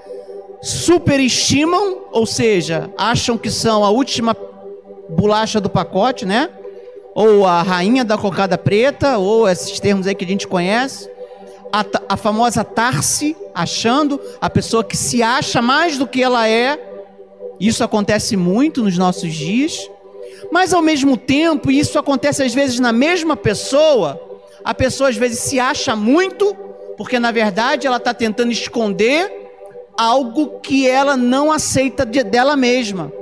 superestimam, 0.62 2.02
ou 2.12 2.26
seja, 2.26 2.90
acham 2.96 3.38
que 3.38 3.50
são 3.50 3.84
a 3.84 3.90
última 3.90 4.36
bolacha 5.08 5.60
do 5.60 5.70
pacote, 5.70 6.26
né? 6.26 6.50
Ou 7.14 7.46
a 7.46 7.62
rainha 7.62 8.04
da 8.04 8.16
cocada 8.16 8.56
preta, 8.58 9.18
ou 9.18 9.48
esses 9.48 9.80
termos 9.80 10.06
aí 10.06 10.14
que 10.14 10.24
a 10.24 10.28
gente 10.28 10.46
conhece. 10.46 11.08
A, 11.72 11.84
a 12.10 12.16
famosa 12.16 12.62
Tarse, 12.62 13.36
achando, 13.54 14.20
a 14.40 14.50
pessoa 14.50 14.84
que 14.84 14.96
se 14.96 15.22
acha 15.22 15.62
mais 15.62 15.96
do 15.96 16.06
que 16.06 16.22
ela 16.22 16.48
é. 16.48 16.78
Isso 17.58 17.82
acontece 17.82 18.36
muito 18.36 18.82
nos 18.82 18.96
nossos 18.96 19.32
dias. 19.32 19.88
Mas 20.50 20.74
ao 20.74 20.82
mesmo 20.82 21.16
tempo, 21.16 21.70
isso 21.70 21.98
acontece 21.98 22.42
às 22.42 22.54
vezes 22.54 22.80
na 22.80 22.92
mesma 22.92 23.36
pessoa. 23.36 24.20
A 24.64 24.74
pessoa 24.74 25.08
às 25.08 25.16
vezes 25.16 25.38
se 25.40 25.58
acha 25.58 25.94
muito, 25.96 26.54
porque 26.96 27.18
na 27.18 27.30
verdade 27.30 27.86
ela 27.86 27.96
está 27.96 28.12
tentando 28.12 28.50
esconder 28.50 29.39
algo 29.96 30.60
que 30.60 30.88
ela 30.88 31.16
não 31.16 31.52
aceita 31.52 32.04
de, 32.04 32.22
dela 32.22 32.56
mesma. 32.56 33.12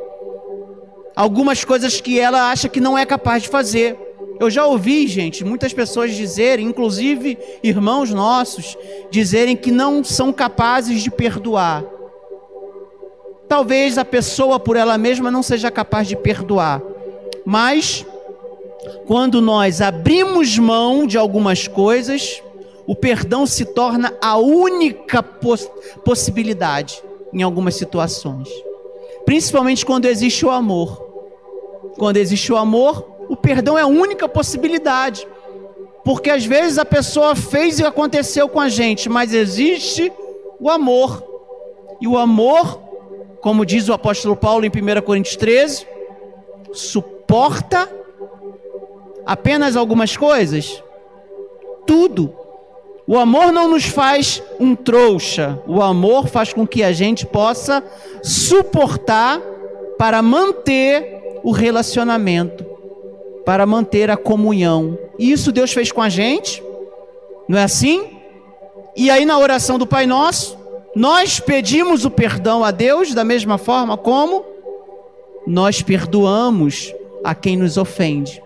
Algumas 1.15 1.65
coisas 1.65 2.01
que 2.01 2.19
ela 2.19 2.51
acha 2.51 2.69
que 2.69 2.81
não 2.81 2.97
é 2.97 3.05
capaz 3.05 3.43
de 3.43 3.49
fazer. 3.49 3.97
Eu 4.39 4.49
já 4.49 4.65
ouvi, 4.65 5.07
gente, 5.09 5.45
muitas 5.45 5.73
pessoas 5.73 6.15
dizerem, 6.15 6.67
inclusive 6.67 7.37
irmãos 7.63 8.11
nossos, 8.11 8.77
dizerem 9.11 9.57
que 9.57 9.73
não 9.73 10.05
são 10.05 10.33
capazes 10.33 11.03
de 11.03 11.11
perdoar. 11.11 11.85
Talvez 13.49 13.99
a 13.99 14.05
pessoa 14.05 14.61
por 14.61 14.77
ela 14.77 14.97
mesma 14.97 15.31
não 15.31 15.43
seja 15.43 15.71
capaz 15.71 16.07
de 16.07 16.15
perdoar, 16.15 16.81
mas 17.45 18.07
quando 19.07 19.41
nós 19.41 19.81
abrimos 19.81 20.57
mão 20.59 21.07
de 21.07 21.19
algumas 21.19 21.67
coisas, 21.67 22.43
o 22.89 22.97
perdão 22.97 23.47
se 23.47 23.67
torna 23.67 24.17
a 24.19 24.39
única 24.39 25.23
poss 25.23 25.71
possibilidade 26.03 27.03
em 27.35 27.43
algumas 27.43 27.75
situações. 27.75 28.49
Principalmente 29.27 29.85
quando 29.85 30.07
existe 30.07 30.47
o 30.47 30.51
amor. 30.51 31.07
Quando 31.99 32.17
existe 32.17 32.51
o 32.51 32.57
amor, 32.57 33.07
o 33.29 33.37
perdão 33.37 33.77
é 33.77 33.83
a 33.83 33.87
única 33.87 34.27
possibilidade. 34.27 35.29
Porque 36.03 36.31
às 36.31 36.47
vezes 36.47 36.79
a 36.79 36.85
pessoa 36.87 37.37
fez 37.37 37.79
e 37.79 37.85
aconteceu 37.85 38.49
com 38.49 38.59
a 38.59 38.71
gente, 38.71 39.11
mas 39.11 39.35
existe 39.35 40.11
o 40.59 40.71
amor. 40.71 41.23
E 42.01 42.09
o 42.09 42.17
amor, 42.17 42.81
como 43.43 43.67
diz 43.67 43.87
o 43.91 43.93
apóstolo 43.93 44.35
Paulo 44.35 44.65
em 44.65 44.71
1 44.71 45.03
Coríntios 45.03 45.37
13, 45.37 45.87
suporta 46.73 47.87
apenas 49.27 49.77
algumas 49.77 50.17
coisas? 50.17 50.83
Tudo. 51.87 52.48
O 53.09 53.17
amor 53.17 53.51
não 53.51 53.71
nos 53.71 53.87
faz 53.87 54.43
um 54.61 54.77
trouxa, 54.77 55.59
o 55.67 55.81
amor 55.81 56.29
faz 56.29 56.53
com 56.53 56.67
que 56.67 56.83
a 56.83 56.93
gente 56.93 57.25
possa 57.25 57.83
suportar 58.23 59.41
para 59.97 60.21
manter 60.21 61.41
o 61.43 61.51
relacionamento, 61.51 62.67
para 63.47 63.65
manter 63.65 64.11
a 64.11 64.17
comunhão. 64.17 64.99
E 65.19 65.33
isso 65.33 65.51
Deus 65.51 65.73
fez 65.73 65.91
com 65.91 66.03
a 66.03 66.11
gente, 66.11 66.63
não 67.49 67.57
é 67.59 67.63
assim? 67.63 68.11
E 68.95 69.11
aí 69.11 69.25
na 69.25 69.39
oração 69.39 69.79
do 69.79 69.87
Pai 69.87 70.05
Nosso, 70.05 70.59
nós 70.95 71.41
pedimos 71.41 72.05
o 72.05 72.11
perdão 72.11 72.63
a 72.63 72.71
Deus 72.71 73.15
da 73.15 73.25
mesma 73.25 73.57
forma 73.57 73.97
como 73.97 74.45
nós 75.47 75.81
perdoamos 75.81 76.95
a 77.25 77.35
quem 77.35 77.57
nos 77.57 77.79
ofende. 77.79 78.43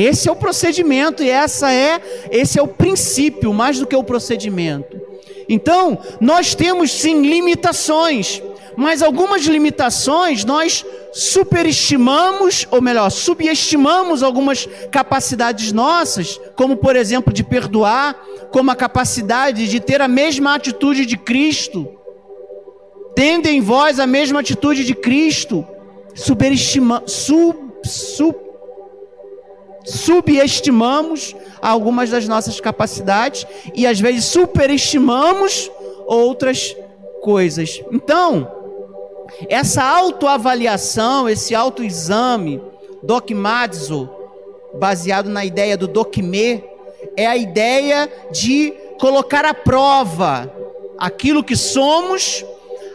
Esse 0.00 0.28
é 0.28 0.32
o 0.32 0.36
procedimento 0.36 1.22
e 1.22 1.28
essa 1.28 1.72
é 1.72 2.00
esse 2.30 2.58
é 2.58 2.62
o 2.62 2.68
princípio 2.68 3.52
mais 3.52 3.78
do 3.78 3.86
que 3.86 3.94
o 3.94 4.04
procedimento. 4.04 5.00
Então, 5.48 5.98
nós 6.20 6.54
temos 6.54 6.90
sim 6.92 7.22
limitações, 7.22 8.42
Mas 8.76 9.02
algumas 9.02 9.42
limitações 9.42 10.44
nós 10.44 10.86
superestimamos, 11.12 12.66
ou 12.70 12.80
melhor, 12.80 13.10
subestimamos 13.10 14.22
algumas 14.22 14.66
capacidades 14.90 15.72
nossas, 15.72 16.40
como 16.56 16.76
por 16.76 16.96
exemplo 16.96 17.32
de 17.32 17.42
perdoar, 17.42 18.14
como 18.50 18.70
a 18.70 18.76
capacidade 18.76 19.68
de 19.68 19.80
ter 19.80 20.00
a 20.00 20.08
mesma 20.08 20.54
atitude 20.54 21.04
de 21.04 21.16
Cristo. 21.16 21.88
Tendo 23.14 23.48
em 23.48 23.60
vós 23.60 23.98
a 23.98 24.06
mesma 24.06 24.40
atitude 24.40 24.84
de 24.84 24.94
Cristo, 24.94 25.66
superestima, 26.14 27.02
sub, 27.06 27.58
sub, 27.84 28.38
subestimamos 29.84 31.34
algumas 31.60 32.10
das 32.10 32.26
nossas 32.26 32.60
capacidades 32.60 33.46
e 33.74 33.86
às 33.86 34.00
vezes 34.00 34.24
superestimamos 34.26 35.70
outras 36.06 36.76
coisas. 37.22 37.82
Então, 37.92 38.50
essa 39.48 39.82
autoavaliação, 39.82 41.28
esse 41.28 41.54
autoexame, 41.54 42.60
dogmatizo, 43.02 44.08
baseado 44.74 45.28
na 45.28 45.44
ideia 45.44 45.76
do 45.76 45.86
dokme, 45.86 46.64
é 47.16 47.26
a 47.26 47.36
ideia 47.36 48.10
de 48.30 48.72
colocar 48.98 49.44
à 49.44 49.54
prova 49.54 50.52
aquilo 50.98 51.42
que 51.42 51.56
somos, 51.56 52.44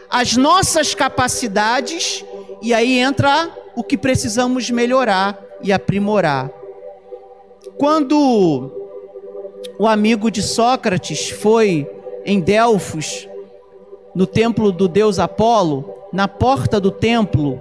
as 0.08 0.36
nossas 0.36 0.94
capacidades, 0.94 2.24
e 2.62 2.72
aí 2.72 2.98
entra 2.98 3.50
o 3.74 3.82
que 3.82 3.98
precisamos 3.98 4.70
melhorar 4.70 5.38
e 5.62 5.72
aprimorar. 5.72 6.50
Quando 7.76 8.70
o 9.78 9.86
amigo 9.86 10.30
de 10.30 10.42
Sócrates 10.42 11.30
foi 11.30 11.88
em 12.24 12.40
Delfos, 12.40 13.28
no 14.14 14.26
templo 14.26 14.72
do 14.72 14.88
deus 14.88 15.18
Apolo, 15.18 15.94
na 16.12 16.26
porta 16.26 16.80
do 16.80 16.90
templo 16.90 17.60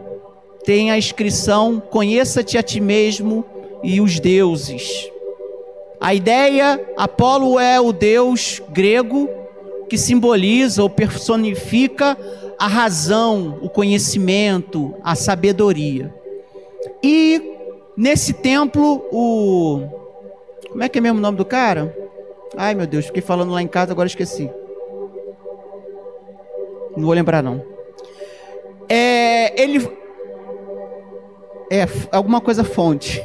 tem 0.63 0.91
a 0.91 0.97
inscrição: 0.97 1.79
Conheça-te 1.79 2.57
a 2.57 2.63
ti 2.63 2.79
mesmo 2.79 3.43
e 3.83 3.99
os 3.99 4.19
deuses. 4.19 5.09
A 5.99 6.13
ideia, 6.13 6.83
Apolo 6.95 7.59
é 7.59 7.79
o 7.79 7.91
deus 7.91 8.61
grego 8.69 9.29
que 9.89 9.97
simboliza 9.97 10.81
ou 10.81 10.89
personifica 10.89 12.17
a 12.57 12.67
razão, 12.67 13.59
o 13.61 13.69
conhecimento, 13.69 14.93
a 15.03 15.15
sabedoria. 15.15 16.13
E 17.03 17.54
nesse 17.95 18.33
templo, 18.33 19.05
o. 19.11 19.87
Como 20.69 20.83
é 20.83 20.89
que 20.89 20.97
é 20.97 21.01
mesmo 21.01 21.19
o 21.19 21.21
nome 21.21 21.37
do 21.37 21.45
cara? 21.45 21.95
Ai 22.57 22.73
meu 22.73 22.87
Deus, 22.87 23.05
fiquei 23.05 23.21
falando 23.21 23.51
lá 23.51 23.61
em 23.61 23.67
casa, 23.67 23.91
agora 23.91 24.07
esqueci. 24.07 24.49
Não 26.95 27.05
vou 27.05 27.13
lembrar 27.13 27.41
não. 27.41 27.63
É, 28.89 29.61
ele. 29.61 29.89
É, 31.71 31.87
alguma 32.11 32.39
coisa 32.39 32.63
fonte. 32.63 33.23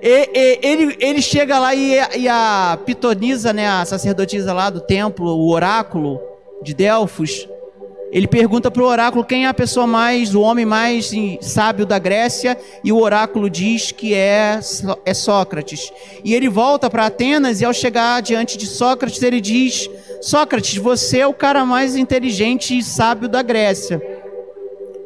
E, 0.00 0.30
e, 0.32 0.58
ele, 0.62 0.96
ele 1.00 1.20
chega 1.20 1.58
lá 1.58 1.74
e, 1.74 1.96
e, 2.16 2.28
a 2.28 2.78
pitonisa, 2.86 3.52
né, 3.52 3.68
a 3.68 3.84
sacerdotisa 3.84 4.52
lá 4.52 4.70
do 4.70 4.80
templo, 4.80 5.26
o 5.36 5.50
oráculo 5.50 6.20
de 6.62 6.72
Delfos, 6.72 7.48
ele 8.10 8.26
pergunta 8.26 8.70
para 8.70 8.82
o 8.82 8.86
oráculo 8.86 9.24
quem 9.24 9.44
é 9.44 9.48
a 9.48 9.54
pessoa 9.54 9.86
mais, 9.86 10.34
o 10.34 10.40
homem 10.40 10.64
mais 10.64 11.10
sábio 11.40 11.84
da 11.84 11.98
Grécia, 11.98 12.56
e 12.82 12.90
o 12.90 12.98
oráculo 12.98 13.50
diz 13.50 13.92
que 13.92 14.14
é, 14.14 14.58
é 15.04 15.14
Sócrates. 15.14 15.92
E 16.24 16.34
ele 16.34 16.48
volta 16.48 16.88
para 16.88 17.06
Atenas 17.06 17.60
e 17.60 17.64
ao 17.64 17.72
chegar 17.72 18.22
diante 18.22 18.56
de 18.56 18.66
Sócrates, 18.66 19.22
ele 19.22 19.40
diz: 19.40 19.90
Sócrates, 20.22 20.76
você 20.76 21.18
é 21.18 21.26
o 21.26 21.34
cara 21.34 21.64
mais 21.66 21.96
inteligente 21.96 22.76
e 22.76 22.82
sábio 22.82 23.28
da 23.28 23.42
Grécia. 23.42 24.00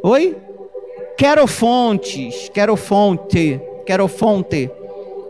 Oi? 0.02 0.37
Querofontes, 1.16 2.49
Querofonte, 2.49 3.61
Querofonte, 3.85 4.71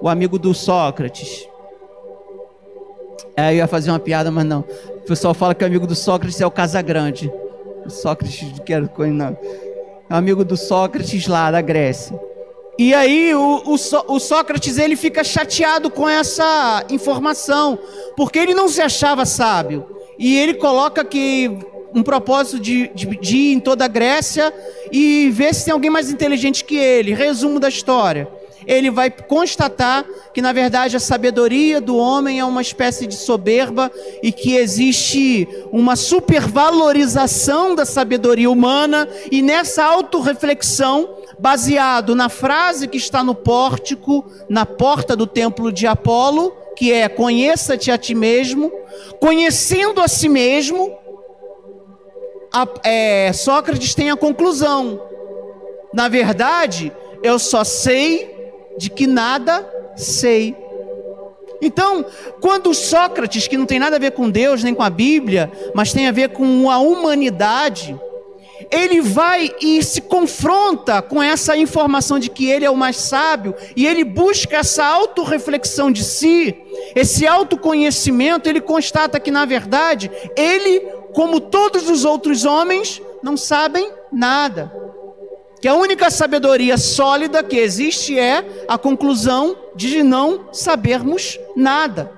o 0.00 0.08
amigo 0.08 0.38
do 0.38 0.54
Sócrates. 0.54 1.48
É, 3.34 3.52
eu 3.52 3.56
ia 3.56 3.66
fazer 3.66 3.90
uma 3.90 3.98
piada, 3.98 4.30
mas 4.30 4.44
não. 4.44 4.60
O 4.60 5.06
pessoal 5.06 5.32
fala 5.32 5.54
que 5.54 5.64
o 5.64 5.66
amigo 5.66 5.86
do 5.86 5.94
Sócrates 5.94 6.40
é 6.40 6.46
o 6.46 6.50
Casagrande. 6.50 7.32
Sócrates, 7.90 8.52
quero 8.64 8.90
não. 9.12 9.36
É 10.10 10.14
amigo 10.14 10.44
do 10.44 10.56
Sócrates 10.56 11.26
lá 11.26 11.50
da 11.50 11.60
Grécia. 11.60 12.18
E 12.78 12.94
aí 12.94 13.34
o, 13.34 13.62
o, 13.66 13.74
o, 13.74 14.18
Sócrates 14.18 14.78
ele 14.78 14.96
fica 14.96 15.22
chateado 15.22 15.90
com 15.90 16.08
essa 16.08 16.84
informação, 16.90 17.78
porque 18.16 18.38
ele 18.38 18.54
não 18.54 18.68
se 18.68 18.80
achava 18.80 19.26
sábio. 19.26 19.86
E 20.18 20.38
ele 20.38 20.54
coloca 20.54 21.04
que 21.04 21.50
um 21.94 22.02
propósito 22.02 22.58
de, 22.58 22.88
de, 22.94 23.06
de 23.18 23.36
ir 23.36 23.52
em 23.54 23.60
toda 23.60 23.84
a 23.84 23.88
Grécia 23.88 24.52
e 24.90 25.28
ver 25.30 25.54
se 25.54 25.66
tem 25.66 25.72
alguém 25.72 25.90
mais 25.90 26.10
inteligente 26.10 26.64
que 26.64 26.76
ele. 26.76 27.14
Resumo 27.14 27.60
da 27.60 27.68
história 27.68 28.28
ele 28.66 28.90
vai 28.90 29.10
constatar 29.10 30.04
que, 30.32 30.42
na 30.42 30.52
verdade, 30.52 30.96
a 30.96 31.00
sabedoria 31.00 31.80
do 31.80 31.96
homem 31.96 32.40
é 32.40 32.44
uma 32.44 32.62
espécie 32.62 33.06
de 33.06 33.14
soberba 33.14 33.90
e 34.22 34.32
que 34.32 34.56
existe 34.56 35.48
uma 35.70 35.96
supervalorização 35.96 37.74
da 37.74 37.84
sabedoria 37.84 38.50
humana, 38.50 39.08
e 39.30 39.42
nessa 39.42 39.84
autorreflexão, 39.84 41.16
baseado 41.38 42.14
na 42.14 42.28
frase 42.28 42.86
que 42.86 42.96
está 42.96 43.22
no 43.24 43.34
pórtico, 43.34 44.24
na 44.48 44.64
porta 44.64 45.16
do 45.16 45.26
templo 45.26 45.72
de 45.72 45.86
Apolo, 45.86 46.52
que 46.76 46.92
é: 46.92 47.08
Conheça-te 47.08 47.90
a 47.90 47.98
ti 47.98 48.14
mesmo, 48.14 48.72
conhecendo 49.20 50.00
a 50.00 50.08
si 50.08 50.28
mesmo, 50.28 50.96
a, 52.52 52.66
é, 52.84 53.32
Sócrates 53.32 53.94
tem 53.94 54.10
a 54.10 54.16
conclusão. 54.16 55.00
Na 55.92 56.08
verdade, 56.08 56.92
eu 57.22 57.38
só 57.38 57.64
sei 57.64 58.41
de 58.78 58.90
que 58.90 59.06
nada 59.06 59.66
sei. 59.96 60.56
Então, 61.60 62.04
quando 62.40 62.74
Sócrates, 62.74 63.46
que 63.46 63.56
não 63.56 63.66
tem 63.66 63.78
nada 63.78 63.96
a 63.96 63.98
ver 63.98 64.12
com 64.12 64.28
Deus 64.28 64.64
nem 64.64 64.74
com 64.74 64.82
a 64.82 64.90
Bíblia, 64.90 65.50
mas 65.74 65.92
tem 65.92 66.08
a 66.08 66.12
ver 66.12 66.30
com 66.30 66.68
a 66.68 66.78
humanidade, 66.78 67.98
ele 68.68 69.00
vai 69.00 69.50
e 69.60 69.82
se 69.82 70.00
confronta 70.00 71.00
com 71.00 71.22
essa 71.22 71.56
informação 71.56 72.18
de 72.18 72.28
que 72.28 72.48
ele 72.50 72.64
é 72.64 72.70
o 72.70 72.76
mais 72.76 72.96
sábio, 72.96 73.54
e 73.76 73.86
ele 73.86 74.02
busca 74.02 74.56
essa 74.56 74.84
autorreflexão 74.84 75.92
de 75.92 76.02
si, 76.02 76.56
esse 76.96 77.26
autoconhecimento, 77.26 78.48
ele 78.48 78.60
constata 78.60 79.20
que, 79.20 79.30
na 79.30 79.44
verdade, 79.44 80.10
ele, 80.36 80.80
como 81.14 81.38
todos 81.38 81.88
os 81.88 82.04
outros 82.04 82.44
homens, 82.44 83.00
não 83.22 83.36
sabem 83.36 83.88
nada 84.10 84.72
que 85.62 85.68
a 85.68 85.76
única 85.76 86.10
sabedoria 86.10 86.76
sólida 86.76 87.40
que 87.40 87.56
existe 87.56 88.18
é 88.18 88.64
a 88.66 88.76
conclusão 88.76 89.56
de 89.76 90.02
não 90.02 90.52
sabermos 90.52 91.38
nada. 91.54 92.10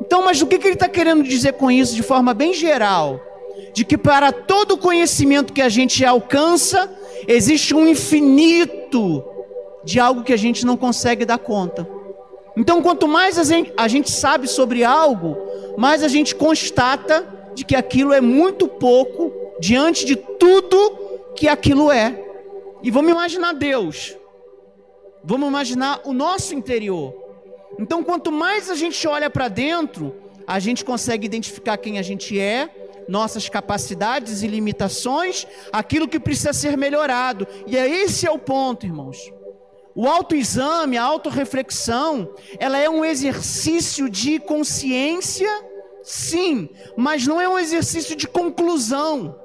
Então, 0.00 0.24
mas 0.24 0.40
o 0.40 0.46
que, 0.46 0.54
ele 0.54 0.70
está 0.70 0.88
querendo 0.88 1.22
dizer 1.22 1.52
com 1.52 1.70
isso 1.70 1.94
de 1.94 2.02
forma 2.02 2.32
bem 2.32 2.54
geral? 2.54 3.20
De 3.74 3.84
que 3.84 3.98
para 3.98 4.32
todo 4.32 4.78
conhecimento 4.78 5.52
que 5.52 5.60
a 5.60 5.68
gente 5.68 6.06
alcança, 6.06 6.90
existe 7.28 7.74
um 7.74 7.86
infinito 7.86 9.22
de 9.84 10.00
algo 10.00 10.22
que 10.22 10.32
a 10.32 10.38
gente 10.38 10.64
não 10.64 10.78
consegue 10.78 11.26
dar 11.26 11.36
conta. 11.36 11.86
Então, 12.56 12.80
quanto 12.80 13.06
mais 13.06 13.38
a 13.38 13.88
gente, 13.88 14.10
sabe 14.10 14.48
sobre 14.48 14.84
algo, 14.84 15.36
mais 15.76 16.02
a 16.02 16.08
gente 16.08 16.34
constata 16.34 17.26
de 17.54 17.62
que 17.62 17.76
aquilo 17.76 18.14
é 18.14 18.22
muito 18.22 18.66
pouco 18.66 19.30
diante 19.60 20.06
de 20.06 20.16
tudo 20.16 21.32
que 21.36 21.46
aquilo 21.46 21.92
é. 21.92 22.23
E 22.84 22.90
vamos 22.90 23.10
imaginar 23.10 23.54
Deus. 23.54 24.14
Vamos 25.24 25.48
imaginar 25.48 26.02
o 26.04 26.12
nosso 26.12 26.54
interior. 26.54 27.14
Então, 27.78 28.04
quanto 28.04 28.30
mais 28.30 28.68
a 28.68 28.74
gente 28.74 29.08
olha 29.08 29.30
para 29.30 29.48
dentro, 29.48 30.14
a 30.46 30.58
gente 30.58 30.84
consegue 30.84 31.24
identificar 31.24 31.78
quem 31.78 31.98
a 31.98 32.02
gente 32.02 32.38
é, 32.38 32.68
nossas 33.08 33.48
capacidades 33.48 34.42
e 34.42 34.46
limitações, 34.46 35.46
aquilo 35.72 36.06
que 36.06 36.20
precisa 36.20 36.52
ser 36.52 36.76
melhorado. 36.76 37.48
E 37.66 37.74
é 37.74 37.88
esse 37.88 38.26
é 38.26 38.30
o 38.30 38.38
ponto, 38.38 38.84
irmãos. 38.84 39.32
O 39.94 40.06
autoexame, 40.06 40.98
a 40.98 41.04
autorreflexão, 41.04 42.34
ela 42.58 42.76
é 42.76 42.90
um 42.90 43.02
exercício 43.02 44.10
de 44.10 44.38
consciência, 44.38 45.48
sim, 46.02 46.68
mas 46.98 47.26
não 47.26 47.40
é 47.40 47.48
um 47.48 47.58
exercício 47.58 48.14
de 48.14 48.28
conclusão. 48.28 49.40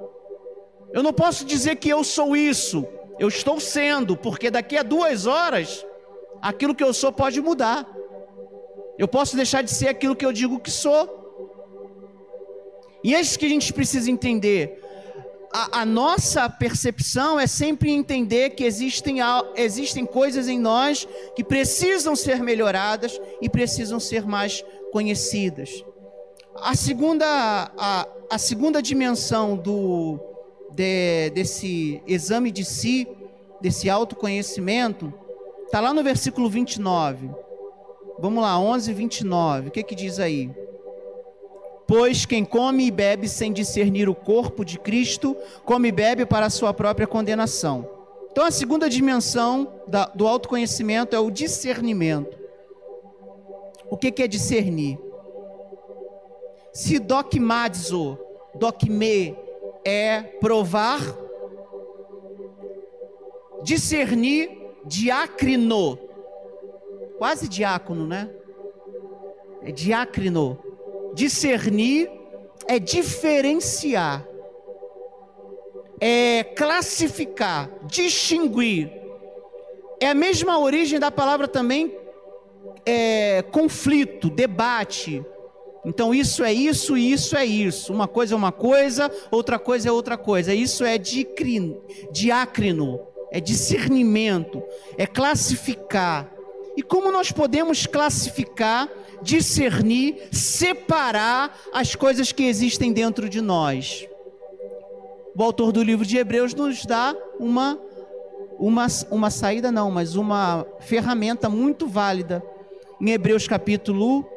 Eu 0.91 1.01
não 1.01 1.13
posso 1.13 1.45
dizer 1.45 1.77
que 1.77 1.87
eu 1.87 2.03
sou 2.03 2.35
isso, 2.35 2.85
eu 3.19 3.27
estou 3.27 3.59
sendo, 3.59 4.15
porque 4.15 4.49
daqui 4.49 4.77
a 4.77 4.83
duas 4.83 5.25
horas, 5.25 5.85
aquilo 6.41 6.73
que 6.73 6.83
eu 6.83 6.93
sou 6.93 7.11
pode 7.11 7.41
mudar. 7.41 7.85
Eu 8.97 9.07
posso 9.07 9.35
deixar 9.35 9.61
de 9.61 9.71
ser 9.71 9.89
aquilo 9.89 10.15
que 10.15 10.25
eu 10.25 10.31
digo 10.31 10.59
que 10.59 10.71
sou. 10.71 11.17
E 13.03 13.13
é 13.13 13.19
isso 13.19 13.37
que 13.37 13.45
a 13.45 13.49
gente 13.49 13.73
precisa 13.73 14.09
entender. 14.09 14.81
A, 15.51 15.81
a, 15.81 15.85
nossa 15.85 16.49
percepção 16.49 17.39
é 17.39 17.47
sempre 17.47 17.91
entender 17.91 18.51
que 18.51 18.63
existem, 18.63 19.17
existem 19.55 20.05
coisas 20.05 20.47
em 20.47 20.59
nós 20.59 21.07
que 21.35 21.43
precisam 21.43 22.15
ser 22.15 22.41
melhoradas 22.41 23.19
e 23.41 23.49
precisam 23.49 23.99
ser 23.99 24.25
mais 24.25 24.63
conhecidas. 24.91 25.83
A 26.55 26.75
segunda, 26.75 27.71
a, 27.77 28.07
a 28.29 28.37
segunda 28.37 28.81
dimensão 28.81 29.57
do, 29.57 30.19
de, 30.79 31.29
desse 31.31 32.01
exame 32.07 32.51
de 32.51 32.63
si, 32.63 33.05
desse 33.59 33.89
autoconhecimento, 33.89 35.13
está 35.65 35.81
lá 35.81 35.93
no 35.93 36.01
versículo 36.01 36.49
29. 36.49 37.29
Vamos 38.17 38.41
lá, 38.41 38.57
11, 38.57 38.93
29. 38.93 39.67
O 39.67 39.71
que, 39.71 39.83
que 39.83 39.93
diz 39.93 40.21
aí? 40.21 40.49
Pois 41.85 42.25
quem 42.25 42.45
come 42.45 42.85
e 42.85 42.91
bebe 42.91 43.27
sem 43.27 43.51
discernir 43.51 44.07
o 44.07 44.15
corpo 44.15 44.63
de 44.63 44.79
Cristo, 44.79 45.35
come 45.65 45.89
e 45.89 45.91
bebe 45.91 46.25
para 46.25 46.45
a 46.45 46.49
sua 46.49 46.73
própria 46.73 47.07
condenação. 47.07 47.85
Então, 48.31 48.45
a 48.45 48.51
segunda 48.51 48.89
dimensão 48.89 49.81
da, 49.85 50.05
do 50.05 50.25
autoconhecimento 50.27 51.13
é 51.13 51.19
o 51.19 51.29
discernimento. 51.29 52.39
O 53.89 53.97
que, 53.97 54.11
que 54.11 54.23
é 54.23 54.27
discernir? 54.27 54.97
Se 56.71 56.99
dogmazo, 56.99 58.17
dogme, 58.55 59.35
é 59.83 60.21
provar, 60.21 61.01
discernir, 63.63 64.49
diacrino, 64.85 65.97
quase 67.17 67.47
diácono, 67.47 68.07
né? 68.07 68.29
É 69.61 69.71
diacrino. 69.71 70.57
Discernir 71.13 72.09
é 72.67 72.77
diferenciar, 72.77 74.25
é 75.99 76.43
classificar, 76.43 77.69
distinguir. 77.83 78.91
É 79.99 80.07
a 80.07 80.13
mesma 80.13 80.57
origem 80.59 80.99
da 80.99 81.11
palavra 81.11 81.47
também 81.47 81.99
é, 82.85 83.41
conflito, 83.51 84.29
debate. 84.29 85.25
Então 85.85 86.13
isso 86.13 86.43
é 86.43 86.53
isso 86.53 86.97
e 86.97 87.11
isso 87.11 87.35
é 87.35 87.45
isso. 87.45 87.93
Uma 87.93 88.07
coisa 88.07 88.33
é 88.33 88.37
uma 88.37 88.51
coisa, 88.51 89.11
outra 89.31 89.57
coisa 89.57 89.89
é 89.89 89.91
outra 89.91 90.17
coisa. 90.17 90.53
Isso 90.53 90.83
é 90.83 90.97
diácrino, 90.97 91.79
é 93.31 93.39
discernimento, 93.39 94.61
é 94.97 95.05
classificar. 95.05 96.29
E 96.75 96.81
como 96.81 97.11
nós 97.11 97.31
podemos 97.31 97.85
classificar, 97.85 98.89
discernir, 99.21 100.27
separar 100.31 101.57
as 101.73 101.95
coisas 101.95 102.31
que 102.31 102.43
existem 102.43 102.91
dentro 102.91 103.29
de 103.29 103.41
nós? 103.41 104.07
O 105.35 105.43
autor 105.43 105.71
do 105.71 105.81
livro 105.81 106.05
de 106.05 106.17
Hebreus 106.17 106.53
nos 106.53 106.85
dá 106.85 107.15
uma 107.39 107.79
uma, 108.59 108.87
uma 109.09 109.29
saída 109.29 109.71
não, 109.71 109.89
mas 109.89 110.17
uma 110.17 110.65
ferramenta 110.81 111.49
muito 111.49 111.87
válida. 111.87 112.43
Em 112.99 113.11
Hebreus 113.11 113.47
capítulo 113.47 114.29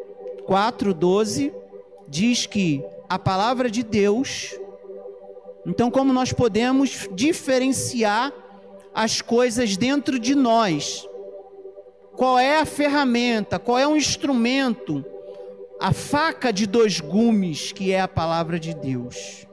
4, 0.53 0.93
12, 0.93 1.51
diz 2.07 2.45
que 2.45 2.85
a 3.09 3.19
palavra 3.19 3.71
de 3.71 3.83
Deus. 3.83 4.55
Então, 5.67 5.91
como 5.91 6.13
nós 6.13 6.31
podemos 6.31 7.09
diferenciar 7.11 8.31
as 8.95 9.23
coisas 9.23 9.79
dentro 9.79 10.19
de 10.19 10.35
nós? 10.35 11.09
Qual 12.19 12.39
é 12.39 12.61
a 12.61 12.67
ferramenta? 12.67 13.59
Qual 13.59 13.79
é 13.79 13.89
o 13.89 13.97
instrumento? 13.97 15.03
A 15.81 15.91
faca 15.91 16.53
de 16.53 16.67
dois 16.67 17.01
gumes, 17.01 17.73
que 17.73 17.91
é 17.91 18.03
a 18.03 18.07
palavra 18.07 18.61
de 18.61 18.75
Deus. 18.75 19.47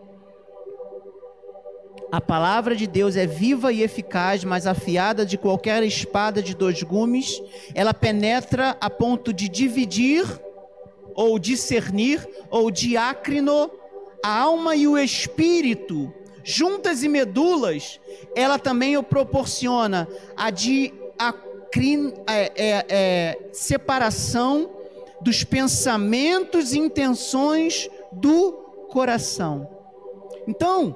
A 2.12 2.20
palavra 2.20 2.76
de 2.76 2.86
Deus 2.86 3.16
é 3.16 3.26
viva 3.26 3.72
e 3.72 3.84
eficaz, 3.84 4.44
mais 4.44 4.68
afiada 4.68 5.26
de 5.26 5.38
qualquer 5.38 5.82
espada 5.82 6.44
de 6.44 6.54
dois 6.54 6.84
gumes. 6.84 7.42
Ela 7.74 7.94
penetra 7.94 8.76
a 8.82 8.90
ponto 8.90 9.32
de 9.32 9.48
dividir 9.48 10.26
ou 11.20 11.38
discernir, 11.38 12.26
ou 12.50 12.72
diácrino, 12.72 13.70
a 14.24 14.40
alma 14.40 14.74
e 14.74 14.88
o 14.88 14.98
espírito, 14.98 16.14
juntas 16.46 17.04
e 17.04 17.10
medulas, 17.10 18.00
ela 18.34 18.58
também 18.58 18.96
o 18.96 19.04
proporciona 19.04 20.08
a 20.38 20.50
de 20.50 20.94
a, 21.20 21.34
é, 22.26 22.52
é, 22.56 22.86
é, 22.88 23.40
separação 23.52 24.72
dos 25.20 25.44
pensamentos 25.44 26.72
e 26.72 26.80
intenções 26.80 27.90
do 28.14 28.54
coração. 28.90 29.68
Então, 30.48 30.96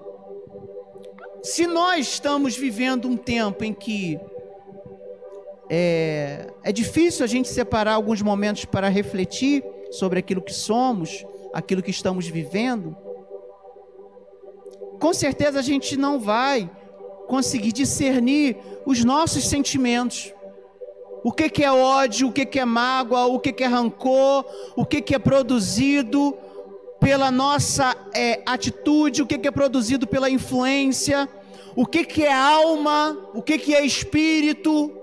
se 1.44 1.68
nós 1.68 2.08
estamos 2.08 2.56
vivendo 2.56 3.10
um 3.10 3.18
tempo 3.18 3.66
em 3.66 3.74
que 3.74 4.18
é, 5.70 6.48
é 6.64 6.72
difícil 6.72 7.26
a 7.26 7.28
gente 7.28 7.50
separar 7.50 7.96
alguns 7.96 8.22
momentos 8.22 8.64
para 8.64 8.88
refletir, 8.88 9.62
sobre 9.94 10.20
aquilo 10.20 10.42
que 10.42 10.54
somos, 10.54 11.24
aquilo 11.54 11.84
que 11.84 11.92
estamos 11.92 12.28
vivendo, 12.28 12.98
com 15.00 15.14
certeza 15.14 15.60
a 15.60 15.62
gente 15.62 15.96
não 15.96 16.20
vai 16.20 16.70
conseguir 17.28 17.72
discernir 17.72 18.58
os 18.86 19.04
nossos 19.04 19.48
sentimentos. 19.48 20.34
O 21.24 21.32
que, 21.32 21.50
que 21.50 21.64
é 21.64 21.72
ódio, 21.72 22.30
o 22.30 22.32
que, 22.32 22.46
que 22.46 22.60
é 22.60 22.66
mágoa, 22.66 23.26
o 23.26 23.40
que, 23.40 23.54
que 23.54 23.64
é 23.64 23.68
rancor, 23.68 24.46
o 24.76 24.86
que, 24.86 25.02
que 25.02 25.14
é 25.14 25.20
produzido 25.20 26.36
pela 27.00 27.30
nossa 27.30 27.96
é, 28.14 28.42
atitude, 28.46 29.22
o 29.22 29.28
que, 29.28 29.38
que 29.38 29.48
é 29.48 29.52
produzido 29.52 30.08
pela 30.08 30.30
influência, 30.30 31.30
o 31.76 31.86
que, 31.86 32.04
que 32.04 32.24
é 32.24 32.34
alma, 32.34 33.18
o 33.34 33.42
que, 33.42 33.58
que 33.58 33.76
é 33.76 33.86
espírito 33.86 35.03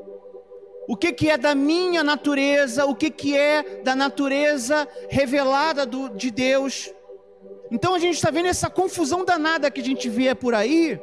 o 0.91 0.97
que, 0.97 1.13
que 1.13 1.31
é 1.31 1.39
da 1.39 1.55
minha 1.55 2.03
natureza, 2.03 2.85
o 2.85 2.97
que, 2.97 3.11
que 3.11 3.37
é 3.37 3.81
da 3.85 3.95
natureza 3.95 4.89
revelada 5.09 5.87
do, 5.87 6.09
de 6.09 6.33
Deus. 6.33 6.93
Então 7.71 7.95
a 7.95 7.99
gente 8.01 8.17
está 8.17 8.29
vendo 8.29 8.47
essa 8.47 8.69
confusão 8.69 9.25
danada 9.25 9.71
que 9.71 9.81
a 9.81 9.85
gente 9.85 10.09
vê 10.09 10.35
por 10.35 10.53
aí. 10.53 11.01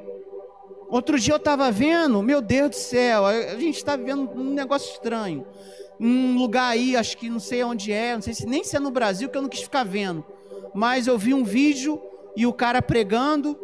Outro 0.89 1.17
dia 1.17 1.34
eu 1.34 1.38
estava 1.38 1.71
vendo, 1.71 2.21
meu 2.21 2.41
Deus 2.41 2.71
do 2.71 2.76
céu, 2.76 3.26
a 3.26 3.56
gente 3.56 3.78
está 3.78 3.95
vivendo 3.95 4.30
um 4.36 4.54
negócio 4.54 4.91
estranho. 4.91 5.47
Um 5.97 6.38
lugar 6.38 6.67
aí, 6.67 6.97
acho 6.97 7.17
que 7.17 7.30
não 7.30 7.39
sei 7.39 7.63
onde 7.63 7.93
é, 7.93 8.13
não 8.13 8.21
sei 8.21 8.34
se 8.34 8.45
nem 8.45 8.65
se 8.65 8.76
é 8.76 8.80
no 8.82 8.91
Brasil, 8.91 9.30
que 9.30 9.38
eu 9.38 9.41
não 9.41 9.47
quis 9.47 9.62
ficar 9.62 9.86
vendo. 9.86 10.21
Mas 10.73 11.08
eu 11.08 11.17
vi 11.17 11.34
um 11.34 11.45
vídeo 11.45 11.97
e 12.36 12.45
o 12.45 12.52
cara 12.52 12.82
pregando. 12.82 13.58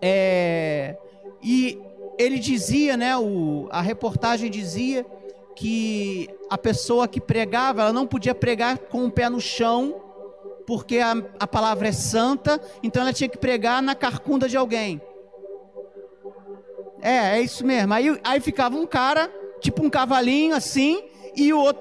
É, 0.00 0.96
e 1.42 1.80
ele 2.20 2.38
dizia, 2.38 2.98
né, 2.98 3.16
o, 3.16 3.66
a 3.70 3.80
reportagem 3.80 4.50
dizia 4.50 5.06
que 5.56 6.28
a 6.50 6.58
pessoa 6.58 7.08
que 7.08 7.18
pregava, 7.18 7.80
ela 7.80 7.92
não 7.94 8.06
podia 8.06 8.34
pregar 8.34 8.76
com 8.76 9.06
o 9.06 9.10
pé 9.10 9.30
no 9.30 9.40
chão, 9.40 10.02
porque 10.66 10.98
a, 10.98 11.14
a 11.38 11.46
palavra 11.46 11.88
é 11.88 11.92
santa, 11.92 12.60
então 12.82 13.00
ela 13.00 13.12
tinha 13.12 13.28
que 13.28 13.38
pregar 13.38 13.82
na 13.82 13.94
carcunda 13.94 14.46
de 14.46 14.56
alguém. 14.56 15.00
É, 17.00 17.38
é 17.38 17.40
isso 17.40 17.64
mesmo. 17.64 17.94
Aí, 17.94 18.20
aí 18.22 18.38
ficava 18.38 18.76
um 18.76 18.86
cara, 18.86 19.32
tipo 19.58 19.82
um 19.82 19.88
cavalinho 19.88 20.54
assim, 20.54 21.02
e 21.34 21.54
o, 21.54 21.72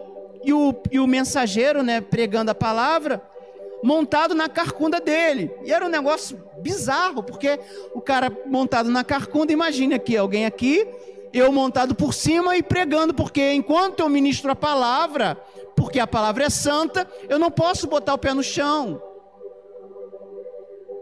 e 0.42 0.54
o, 0.54 0.74
e 0.90 1.00
o 1.02 1.08
mensageiro, 1.08 1.84
né, 1.84 2.00
pregando 2.00 2.50
a 2.50 2.56
palavra, 2.56 3.22
montado 3.84 4.36
na 4.36 4.50
carcunda 4.50 5.00
dele. 5.00 5.52
E 5.64 5.72
era 5.72 5.86
um 5.86 5.90
negócio 5.90 6.42
bizarro, 6.58 7.24
porque 7.24 7.60
o 7.94 8.02
cara 8.02 8.32
montado 8.46 8.90
na 8.90 9.04
carcunda, 9.04 9.54
imagine 9.54 9.96
aqui, 9.96 10.18
alguém 10.18 10.46
aqui, 10.46 10.88
eu 11.34 11.52
montado 11.52 11.96
por 11.96 12.14
cima 12.14 12.58
e 12.58 12.64
pregando, 12.64 13.14
porque 13.14 13.52
enquanto 13.54 14.00
eu 14.00 14.10
ministro 14.10 14.52
a 14.52 14.56
palavra, 14.56 15.36
porque 15.76 16.00
a 16.00 16.08
palavra 16.08 16.46
é 16.46 16.50
santa, 16.50 17.08
eu 17.28 17.40
não 17.40 17.52
posso 17.52 17.88
botar 17.88 18.14
o 18.14 18.18
pé 18.18 18.34
no 18.34 18.44
chão. 18.44 19.02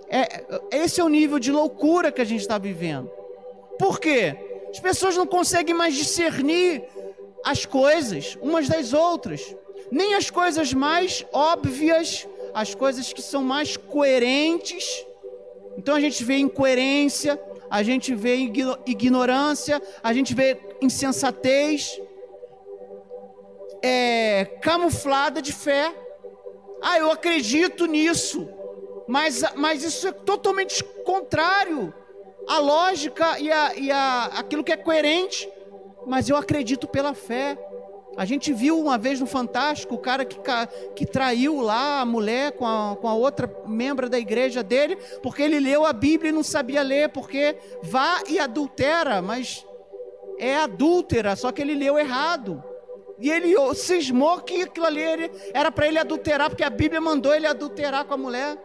É, 0.09 0.45
esse 0.71 1.01
é 1.01 1.03
o 1.03 1.09
nível 1.09 1.39
de 1.39 1.51
loucura 1.51 2.11
que 2.11 2.21
a 2.21 2.25
gente 2.25 2.41
está 2.41 2.57
vivendo. 2.57 3.09
Por 3.77 3.99
quê? 3.99 4.37
As 4.69 4.79
pessoas 4.79 5.15
não 5.17 5.25
conseguem 5.25 5.75
mais 5.75 5.95
discernir 5.95 6.83
as 7.43 7.65
coisas 7.65 8.37
umas 8.41 8.67
das 8.67 8.93
outras, 8.93 9.55
nem 9.91 10.15
as 10.15 10.29
coisas 10.29 10.73
mais 10.73 11.25
óbvias 11.31 12.27
as 12.57 12.73
coisas 12.73 13.13
que 13.13 13.21
são 13.21 13.43
mais 13.43 13.77
coerentes. 13.77 15.05
Então 15.77 15.93
a 15.93 15.99
gente 15.99 16.23
vê 16.23 16.37
incoerência, 16.37 17.39
a 17.69 17.83
gente 17.83 18.15
vê 18.15 18.35
ignorância, 18.87 19.79
a 20.01 20.11
gente 20.11 20.33
vê 20.33 20.57
insensatez, 20.81 22.01
é, 23.83 24.45
camuflada 24.59 25.39
de 25.39 25.53
fé. 25.53 25.93
Ah, 26.81 26.97
eu 26.97 27.11
acredito 27.11 27.85
nisso, 27.85 28.49
mas, 29.07 29.43
mas 29.55 29.83
isso 29.83 30.07
é 30.07 30.11
totalmente 30.11 30.83
contrário 31.05 31.93
à 32.47 32.57
lógica 32.57 33.39
e, 33.39 33.51
a, 33.51 33.75
e 33.75 33.91
a, 33.91 34.31
aquilo 34.33 34.63
que 34.63 34.71
é 34.71 34.77
coerente. 34.77 35.47
Mas 36.07 36.27
eu 36.27 36.35
acredito 36.35 36.87
pela 36.87 37.13
fé. 37.13 37.55
A 38.17 38.25
gente 38.25 38.51
viu 38.51 38.79
uma 38.79 38.97
vez 38.97 39.19
no 39.19 39.27
Fantástico 39.27 39.93
o 39.93 39.99
cara 39.99 40.25
que, 40.25 40.39
que 40.95 41.05
traiu 41.05 41.61
lá 41.61 42.01
a 42.01 42.05
mulher 42.05 42.53
com 42.53 42.65
a, 42.65 42.97
com 42.99 43.07
a 43.07 43.13
outra 43.13 43.47
membro 43.67 44.09
da 44.09 44.17
igreja 44.17 44.63
dele, 44.63 44.95
porque 45.21 45.43
ele 45.43 45.59
leu 45.59 45.85
a 45.85 45.93
Bíblia 45.93 46.29
e 46.29 46.33
não 46.33 46.41
sabia 46.41 46.81
ler, 46.81 47.09
porque 47.09 47.55
vá 47.83 48.23
e 48.27 48.39
adultera, 48.39 49.21
mas 49.21 49.63
é 50.39 50.57
adúltera, 50.57 51.35
só 51.35 51.51
que 51.51 51.61
ele 51.61 51.75
leu 51.75 51.99
errado. 51.99 52.63
E 53.19 53.29
ele 53.29 53.55
cismou 53.75 54.39
que 54.41 54.63
aquilo 54.63 54.85
ali 54.85 55.01
era 55.53 55.71
para 55.71 55.87
ele 55.87 55.99
adulterar, 55.99 56.49
porque 56.49 56.63
a 56.63 56.69
Bíblia 56.69 56.99
mandou 56.99 57.33
ele 57.33 57.45
adulterar 57.45 58.05
com 58.05 58.15
a 58.15 58.17
mulher. 58.17 58.57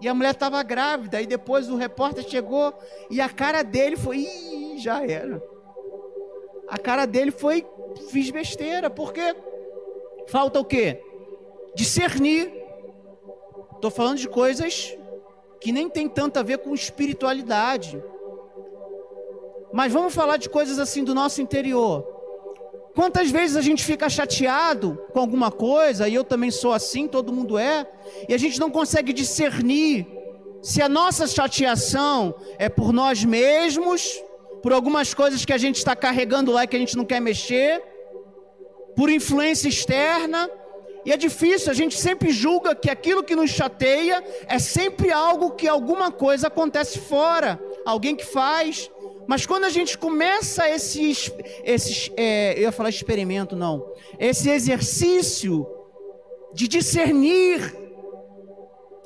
E 0.00 0.08
a 0.08 0.14
mulher 0.14 0.32
estava 0.32 0.62
grávida. 0.62 1.22
E 1.22 1.26
depois 1.26 1.70
o 1.70 1.76
repórter 1.76 2.28
chegou 2.28 2.74
e 3.10 3.22
a 3.22 3.28
cara 3.28 3.62
dele 3.62 3.96
foi. 3.96 4.18
Ih, 4.18 4.78
já 4.78 5.02
era. 5.02 5.42
A 6.68 6.78
cara 6.78 7.06
dele 7.06 7.30
foi. 7.30 7.66
Fiz 8.10 8.30
besteira. 8.30 8.90
Porque 8.90 9.34
falta 10.26 10.60
o 10.60 10.64
quê? 10.64 11.00
Discernir. 11.74 12.52
Estou 13.74 13.90
falando 13.90 14.18
de 14.18 14.28
coisas 14.28 14.96
que 15.60 15.72
nem 15.72 15.88
tem 15.88 16.08
tanto 16.08 16.38
a 16.38 16.42
ver 16.42 16.58
com 16.58 16.74
espiritualidade. 16.74 18.02
Mas 19.72 19.92
vamos 19.92 20.14
falar 20.14 20.36
de 20.36 20.48
coisas 20.48 20.78
assim 20.78 21.02
do 21.02 21.14
nosso 21.14 21.40
interior. 21.40 22.06
Quantas 22.94 23.30
vezes 23.30 23.56
a 23.56 23.60
gente 23.60 23.82
fica 23.82 24.08
chateado 24.08 25.02
com 25.12 25.18
alguma 25.18 25.50
coisa, 25.50 26.06
e 26.06 26.14
eu 26.14 26.22
também 26.22 26.50
sou 26.50 26.72
assim, 26.72 27.08
todo 27.08 27.32
mundo 27.32 27.58
é, 27.58 27.84
e 28.28 28.32
a 28.34 28.38
gente 28.38 28.60
não 28.60 28.70
consegue 28.70 29.12
discernir 29.12 30.06
se 30.62 30.80
a 30.80 30.88
nossa 30.88 31.26
chateação 31.26 32.34
é 32.56 32.68
por 32.68 32.92
nós 32.92 33.24
mesmos, 33.24 34.22
por 34.64 34.72
algumas 34.72 35.12
coisas 35.12 35.44
que 35.44 35.52
a 35.52 35.58
gente 35.58 35.76
está 35.76 35.94
carregando 35.94 36.50
lá 36.50 36.64
e 36.64 36.66
que 36.66 36.74
a 36.74 36.78
gente 36.78 36.96
não 36.96 37.04
quer 37.04 37.20
mexer, 37.20 37.82
por 38.96 39.10
influência 39.10 39.68
externa, 39.68 40.50
e 41.04 41.12
é 41.12 41.18
difícil, 41.18 41.70
a 41.70 41.74
gente 41.74 41.98
sempre 41.98 42.30
julga 42.30 42.74
que 42.74 42.88
aquilo 42.88 43.22
que 43.22 43.36
nos 43.36 43.50
chateia 43.50 44.24
é 44.46 44.58
sempre 44.58 45.12
algo 45.12 45.50
que 45.50 45.68
alguma 45.68 46.10
coisa 46.10 46.46
acontece 46.46 46.98
fora, 46.98 47.60
alguém 47.84 48.16
que 48.16 48.24
faz, 48.24 48.90
mas 49.26 49.44
quando 49.44 49.64
a 49.64 49.68
gente 49.68 49.98
começa 49.98 50.66
esse, 50.66 51.12
esse 51.62 52.10
é, 52.16 52.54
eu 52.56 52.62
ia 52.62 52.72
falar 52.72 52.88
experimento, 52.88 53.54
não, 53.54 53.86
esse 54.18 54.48
exercício 54.48 55.66
de 56.54 56.66
discernir, 56.66 57.60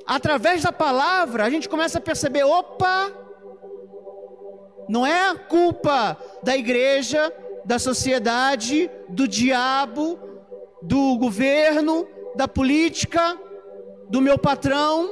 através 0.06 0.62
da 0.62 0.70
palavra, 0.70 1.42
a 1.42 1.50
gente 1.50 1.68
começa 1.68 1.98
a 1.98 2.00
perceber: 2.00 2.44
opa, 2.44 3.27
não 4.88 5.06
é 5.06 5.34
culpa 5.36 6.16
da 6.42 6.56
igreja, 6.56 7.32
da 7.64 7.78
sociedade, 7.78 8.90
do 9.08 9.28
diabo, 9.28 10.18
do 10.82 11.16
governo, 11.18 12.06
da 12.34 12.48
política, 12.48 13.38
do 14.08 14.20
meu 14.20 14.38
patrão, 14.38 15.10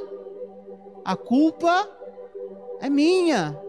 a 1.05 1.15
culpa 1.15 1.89
é 2.81 2.89
minha 2.89 3.61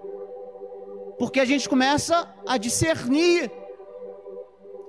porque 1.19 1.41
a 1.41 1.45
gente 1.45 1.69
começa 1.69 2.33
a 2.47 2.57
discernir. 2.57 3.51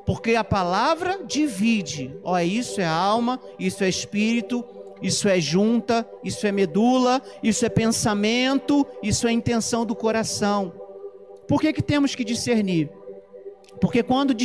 Porque 0.05 0.35
a 0.35 0.43
palavra 0.43 1.19
divide. 1.25 2.15
Ó, 2.23 2.37
isso 2.39 2.79
é 2.79 2.85
alma, 2.85 3.39
isso 3.59 3.83
é 3.83 3.89
espírito, 3.89 4.63
isso 5.01 5.27
é 5.27 5.39
junta, 5.39 6.07
isso 6.23 6.45
é 6.47 6.51
medula, 6.51 7.21
isso 7.43 7.65
é 7.65 7.69
pensamento, 7.69 8.85
isso 9.03 9.27
é 9.27 9.31
intenção 9.31 9.85
do 9.85 9.95
coração. 9.95 10.73
Por 11.49 11.59
que, 11.59 11.73
que 11.73 11.81
temos 11.81 12.13
que 12.13 12.23
discernir? 12.23 12.91
Porque 13.81 14.03
quando 14.03 14.35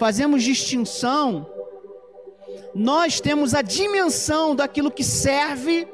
fazemos 0.00 0.42
distinção, 0.42 1.48
nós 2.74 3.20
temos 3.20 3.54
a 3.54 3.62
dimensão 3.62 4.56
daquilo 4.56 4.90
que 4.90 5.04
serve 5.04 5.86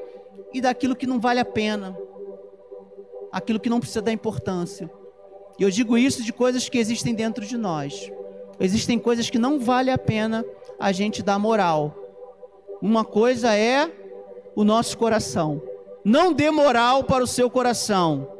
e 0.54 0.62
daquilo 0.62 0.96
que 0.96 1.06
não 1.06 1.20
vale 1.20 1.40
a 1.40 1.44
pena, 1.44 1.94
aquilo 3.30 3.60
que 3.60 3.68
não 3.68 3.80
precisa 3.80 4.00
dar 4.00 4.12
importância. 4.12 4.90
E 5.58 5.62
eu 5.62 5.68
digo 5.68 5.98
isso 5.98 6.22
de 6.22 6.32
coisas 6.32 6.70
que 6.70 6.78
existem 6.78 7.14
dentro 7.14 7.44
de 7.44 7.58
nós. 7.58 8.10
Existem 8.58 8.98
coisas 8.98 9.28
que 9.28 9.38
não 9.38 9.60
vale 9.60 9.90
a 9.90 9.98
pena 9.98 10.42
a 10.78 10.90
gente 10.90 11.22
dar 11.22 11.38
moral. 11.38 11.94
Uma 12.80 13.04
coisa 13.04 13.54
é 13.54 13.92
o 14.56 14.64
nosso 14.64 14.96
coração. 14.96 15.60
Não 16.02 16.32
dê 16.32 16.50
moral 16.50 17.04
para 17.04 17.22
o 17.22 17.26
seu 17.26 17.50
coração. 17.50 18.39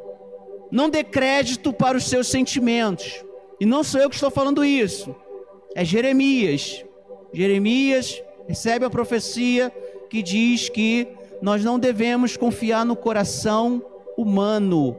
Não 0.71 0.89
dê 0.89 1.03
crédito 1.03 1.73
para 1.73 1.97
os 1.97 2.05
seus 2.05 2.29
sentimentos. 2.29 3.25
E 3.61 3.67
não 3.67 3.83
sou 3.83 4.01
eu 4.01 4.09
que 4.09 4.15
estou 4.15 4.31
falando 4.31 4.65
isso. 4.65 5.15
É 5.75 5.85
Jeremias. 5.85 6.85
Jeremias 7.33 8.23
recebe 8.49 8.85
a 8.85 8.91
profecia 8.91 9.71
que 10.09 10.23
diz 10.23 10.69
que 10.69 11.09
nós 11.41 11.65
não 11.65 11.79
devemos 11.79 12.37
confiar 12.37 12.85
no 12.85 12.97
coração 12.97 13.83
humano, 14.17 14.97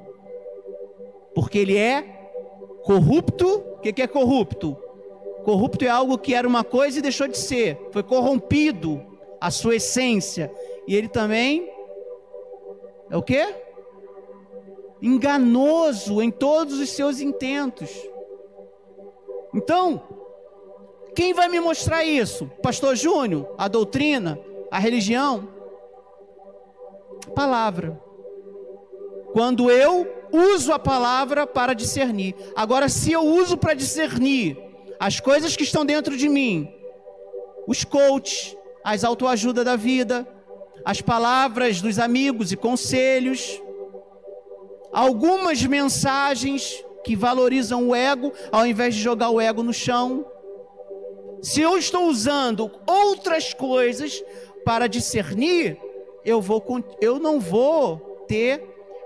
porque 1.36 1.60
ele 1.60 1.78
é 1.78 2.02
corrupto. 2.84 3.64
O 3.76 3.80
que, 3.82 4.02
é 4.02 4.08
corrupto? 4.08 4.78
Corrupto 5.44 5.84
é 5.84 5.90
algo 5.90 6.18
que 6.18 6.34
era 6.34 6.48
uma 6.48 6.64
coisa 6.64 7.00
e 7.00 7.02
deixou 7.02 7.28
de 7.28 7.38
ser, 7.38 7.78
foi 7.92 8.04
corrompido 8.04 9.02
a 9.40 9.50
sua 9.50 9.76
essência. 9.76 10.52
E 10.88 10.96
ele 10.96 11.08
também 11.08 11.68
é 13.10 13.18
o 13.18 13.24
que? 13.24 13.44
Enganoso 15.02 16.22
em 16.22 16.30
todos 16.30 16.80
os 16.80 16.90
seus 16.90 17.20
intentos. 17.20 17.90
Então, 19.54 20.04
quem 21.16 21.34
vai 21.34 21.50
me 21.50 21.60
mostrar 21.60 22.06
isso? 22.06 22.50
Pastor 22.62 22.96
Júnior? 22.96 23.54
A 23.58 23.68
doutrina? 23.68 24.40
A 24.70 24.80
religião? 24.80 25.48
Palavra. 27.36 28.00
Quando 29.34 29.70
eu 29.72 30.08
uso 30.32 30.72
a 30.72 30.80
palavra 30.80 31.46
para 31.46 31.74
discernir. 31.74 32.36
Agora, 32.56 32.88
se 32.88 33.12
eu 33.12 33.22
uso 33.22 33.58
para 33.58 33.74
discernir 33.74 34.58
as 35.00 35.20
coisas 35.20 35.56
que 35.56 35.64
estão 35.64 35.86
dentro 35.86 36.16
de 36.16 36.30
mim, 36.30 36.72
os 37.68 37.84
coaches, 37.84 38.56
as 38.84 39.04
autoajuda 39.04 39.64
da 39.64 39.76
vida, 39.76 40.28
as 40.86 41.02
palavras 41.02 41.82
dos 41.82 42.00
amigos 42.00 42.52
e 42.52 42.58
conselhos, 42.58 43.62
algumas 44.92 45.64
mensagens 45.64 46.84
que 47.04 47.16
valorizam 47.16 47.90
o 47.90 47.96
ego, 47.96 48.32
ao 48.52 48.66
invés 48.66 48.96
de 48.96 49.02
jogar 49.02 49.30
o 49.30 49.40
ego 49.40 49.64
no 49.64 49.74
chão. 49.74 50.26
Se 51.42 51.62
eu 51.62 51.78
estou 51.78 52.08
usando 52.08 52.72
outras 52.88 53.54
coisas 53.54 54.24
para 54.64 54.88
discernir, 54.88 55.78
eu, 56.24 56.40
vou, 56.40 56.64
eu 57.00 57.20
não 57.20 57.40
vou 57.40 58.26
ter 58.28 58.64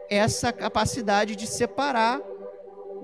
essa 0.10 0.52
capacidade 0.52 1.36
de 1.36 1.48
separar 1.48 2.22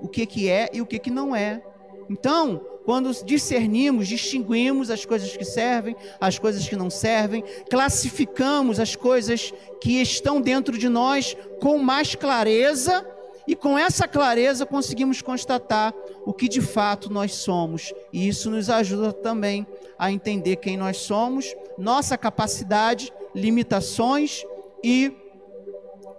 o 0.02 0.08
que, 0.08 0.26
que 0.26 0.48
é 0.50 0.68
e 0.72 0.82
o 0.82 0.86
que, 0.86 0.98
que 0.98 1.10
não 1.10 1.34
é. 1.34 1.62
Então, 2.10 2.60
quando 2.84 3.12
discernimos, 3.24 4.08
distinguimos 4.08 4.90
as 4.90 5.04
coisas 5.04 5.36
que 5.36 5.44
servem, 5.44 5.96
as 6.20 6.38
coisas 6.38 6.68
que 6.68 6.76
não 6.76 6.90
servem, 6.90 7.44
classificamos 7.70 8.80
as 8.80 8.96
coisas 8.96 9.52
que 9.80 10.00
estão 10.00 10.40
dentro 10.40 10.76
de 10.76 10.88
nós 10.88 11.36
com 11.60 11.78
mais 11.78 12.14
clareza, 12.14 13.06
e 13.46 13.56
com 13.56 13.76
essa 13.76 14.06
clareza 14.06 14.64
conseguimos 14.64 15.20
constatar 15.20 15.92
o 16.24 16.32
que 16.32 16.48
de 16.48 16.60
fato 16.60 17.12
nós 17.12 17.34
somos. 17.34 17.92
E 18.12 18.28
isso 18.28 18.50
nos 18.50 18.70
ajuda 18.70 19.12
também 19.12 19.66
a 19.98 20.12
entender 20.12 20.56
quem 20.56 20.76
nós 20.76 20.98
somos, 20.98 21.54
nossa 21.76 22.16
capacidade, 22.16 23.12
limitações 23.34 24.44
e 24.82 25.12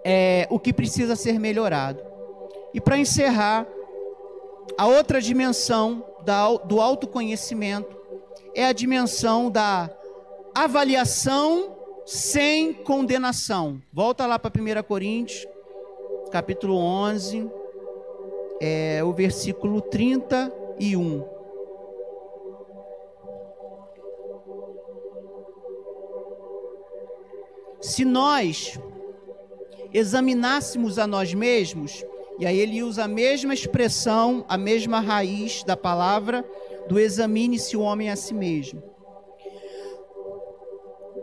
é, 0.04 0.46
o 0.50 0.58
que 0.58 0.72
precisa 0.72 1.16
ser 1.16 1.38
melhorado. 1.38 2.02
E 2.74 2.80
para 2.80 2.98
encerrar, 2.98 3.66
a 4.76 4.86
outra 4.86 5.20
dimensão 5.20 6.04
do 6.66 6.80
autoconhecimento 6.80 7.96
é 8.54 8.64
a 8.66 8.72
dimensão 8.72 9.50
da 9.50 9.90
avaliação 10.54 11.76
sem 12.06 12.72
condenação. 12.72 13.80
Volta 13.92 14.26
lá 14.26 14.38
para 14.38 14.52
1 14.60 14.82
Coríntios, 14.84 15.46
capítulo 16.30 16.76
11, 16.76 17.50
é, 18.60 19.02
o 19.02 19.12
versículo 19.12 19.80
31. 19.80 21.24
Se 27.80 28.04
nós 28.04 28.78
examinássemos 29.92 30.98
a 30.98 31.06
nós 31.06 31.34
mesmos, 31.34 32.04
e 32.38 32.46
aí 32.46 32.58
ele 32.58 32.82
usa 32.82 33.04
a 33.04 33.08
mesma 33.08 33.54
expressão, 33.54 34.44
a 34.48 34.58
mesma 34.58 35.00
raiz 35.00 35.62
da 35.62 35.76
palavra 35.76 36.44
do 36.88 36.98
examine-se 36.98 37.76
o 37.76 37.80
homem 37.80 38.10
a 38.10 38.16
si 38.16 38.34
mesmo. 38.34 38.82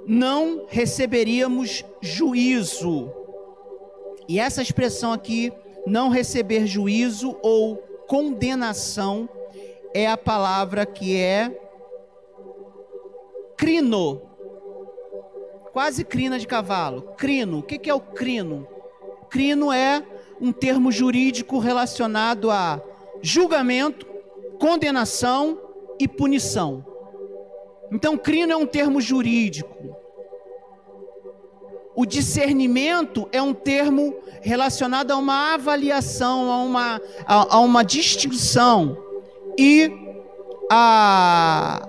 Não 0.08 0.65
receberíamos 0.67 1.86
juízo. 2.02 3.12
E 4.28 4.39
essa 4.39 4.62
expressão 4.62 5.12
aqui, 5.12 5.52
não 5.86 6.10
receber 6.10 6.65
juízo 6.65 7.38
ou 7.41 7.78
condenação, 8.08 9.30
é 9.93 10.08
a 10.08 10.17
palavra 10.17 10.86
que 10.86 11.17
é 11.17 11.58
crino, 13.58 14.21
quase 15.74 16.04
crina 16.04 16.39
de 16.39 16.47
cavalo. 16.47 17.13
Crino, 17.17 17.60
o 17.60 17.63
que 17.63 17.89
é 17.89 17.93
o 17.93 18.00
crino? 18.00 18.67
Crino 19.30 19.71
é 19.71 20.04
um 20.42 20.52
termo 20.52 20.92
jurídico 20.92 21.60
relacionado 21.60 22.50
a 22.50 22.82
julgamento, 23.22 24.08
condenação 24.60 25.60
e 26.00 26.08
punição. 26.08 26.84
Então, 27.92 28.18
crino 28.18 28.52
é 28.52 28.58
um 28.58 28.66
termo 28.66 29.00
jurídico. 29.00 30.02
o 31.94 32.06
discernimento 32.06 33.28
é 33.32 33.42
um 33.42 33.54
termo 33.54 34.16
relacionado 34.42 35.12
a 35.12 35.18
uma 35.18 35.54
avaliação, 35.54 36.50
a 36.50 36.58
uma, 36.64 37.02
a, 37.28 37.56
a 37.58 37.60
uma 37.60 37.84
distinção. 37.84 38.98
E 39.60 39.92
a 40.72 41.88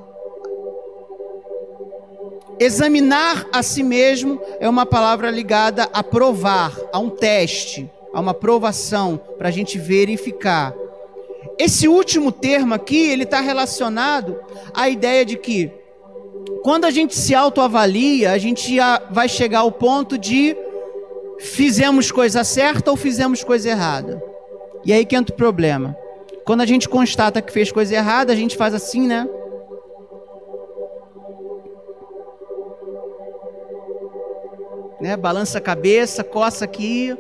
examinar 2.59 3.47
a 3.53 3.63
si 3.63 3.83
mesmo 3.83 4.41
é 4.61 4.69
uma 4.69 4.85
palavra 4.85 5.31
ligada 5.31 5.89
a 5.93 6.03
provar, 6.03 6.77
a 6.93 6.99
um 6.99 7.09
teste, 7.09 7.91
a 8.13 8.21
uma 8.21 8.35
provação, 8.35 9.19
para 9.39 9.49
a 9.49 9.51
gente 9.51 9.79
verificar. 9.79 10.75
Esse 11.59 11.89
último 11.89 12.31
termo 12.31 12.75
aqui, 12.75 13.11
ele 13.11 13.25
está 13.25 13.41
relacionado 13.41 14.39
à 14.75 14.89
ideia 14.89 15.25
de 15.25 15.37
que 15.37 15.71
quando 16.63 16.85
a 16.85 16.91
gente 16.91 17.15
se 17.15 17.35
autoavalia, 17.35 18.33
a 18.33 18.39
gente 18.39 18.77
vai 19.11 19.29
chegar 19.29 19.61
ao 19.61 19.73
ponto 19.73 20.17
de 20.17 20.57
fizemos 21.39 22.11
coisa 22.13 22.45
certa 22.45 22.91
ou 22.91 22.97
fizemos 22.97 23.43
coisa 23.43 23.69
errada. 23.69 24.23
E 24.85 24.93
aí 24.93 25.05
que 25.05 25.17
entra 25.17 25.35
o 25.35 25.37
problema. 25.37 25.97
Quando 26.45 26.61
a 26.61 26.67
gente 26.67 26.89
constata 26.89 27.43
que 27.43 27.53
fez 27.53 27.71
coisa 27.71 27.95
errada, 27.95 28.33
a 28.33 28.37
gente 28.37 28.57
faz 28.57 28.75
assim, 28.75 29.07
né? 29.07 29.29
né? 35.03 35.17
Balança 35.17 35.59
a 35.59 35.61
cabeça, 35.61 36.23
coça 36.23 36.65
aqui. 36.65 37.17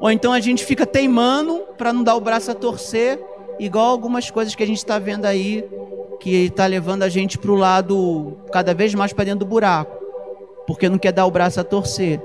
Ou 0.00 0.10
então 0.10 0.32
a 0.32 0.40
gente 0.40 0.64
fica 0.64 0.86
teimando 0.86 1.62
para 1.76 1.92
não 1.92 2.02
dar 2.02 2.14
o 2.16 2.20
braço 2.20 2.50
a 2.50 2.54
torcer, 2.54 3.18
igual 3.58 3.86
algumas 3.86 4.30
coisas 4.30 4.54
que 4.54 4.62
a 4.62 4.66
gente 4.66 4.78
está 4.78 4.98
vendo 4.98 5.24
aí 5.24 5.64
que 6.20 6.46
está 6.46 6.66
levando 6.66 7.02
a 7.02 7.08
gente 7.08 7.38
para 7.38 7.50
o 7.50 7.54
lado 7.54 8.36
cada 8.52 8.74
vez 8.74 8.94
mais 8.94 9.12
para 9.12 9.24
dentro 9.24 9.40
do 9.40 9.46
buraco, 9.46 9.96
porque 10.66 10.88
não 10.88 10.98
quer 10.98 11.12
dar 11.12 11.26
o 11.26 11.30
braço 11.30 11.60
a 11.60 11.64
torcer. 11.64 12.20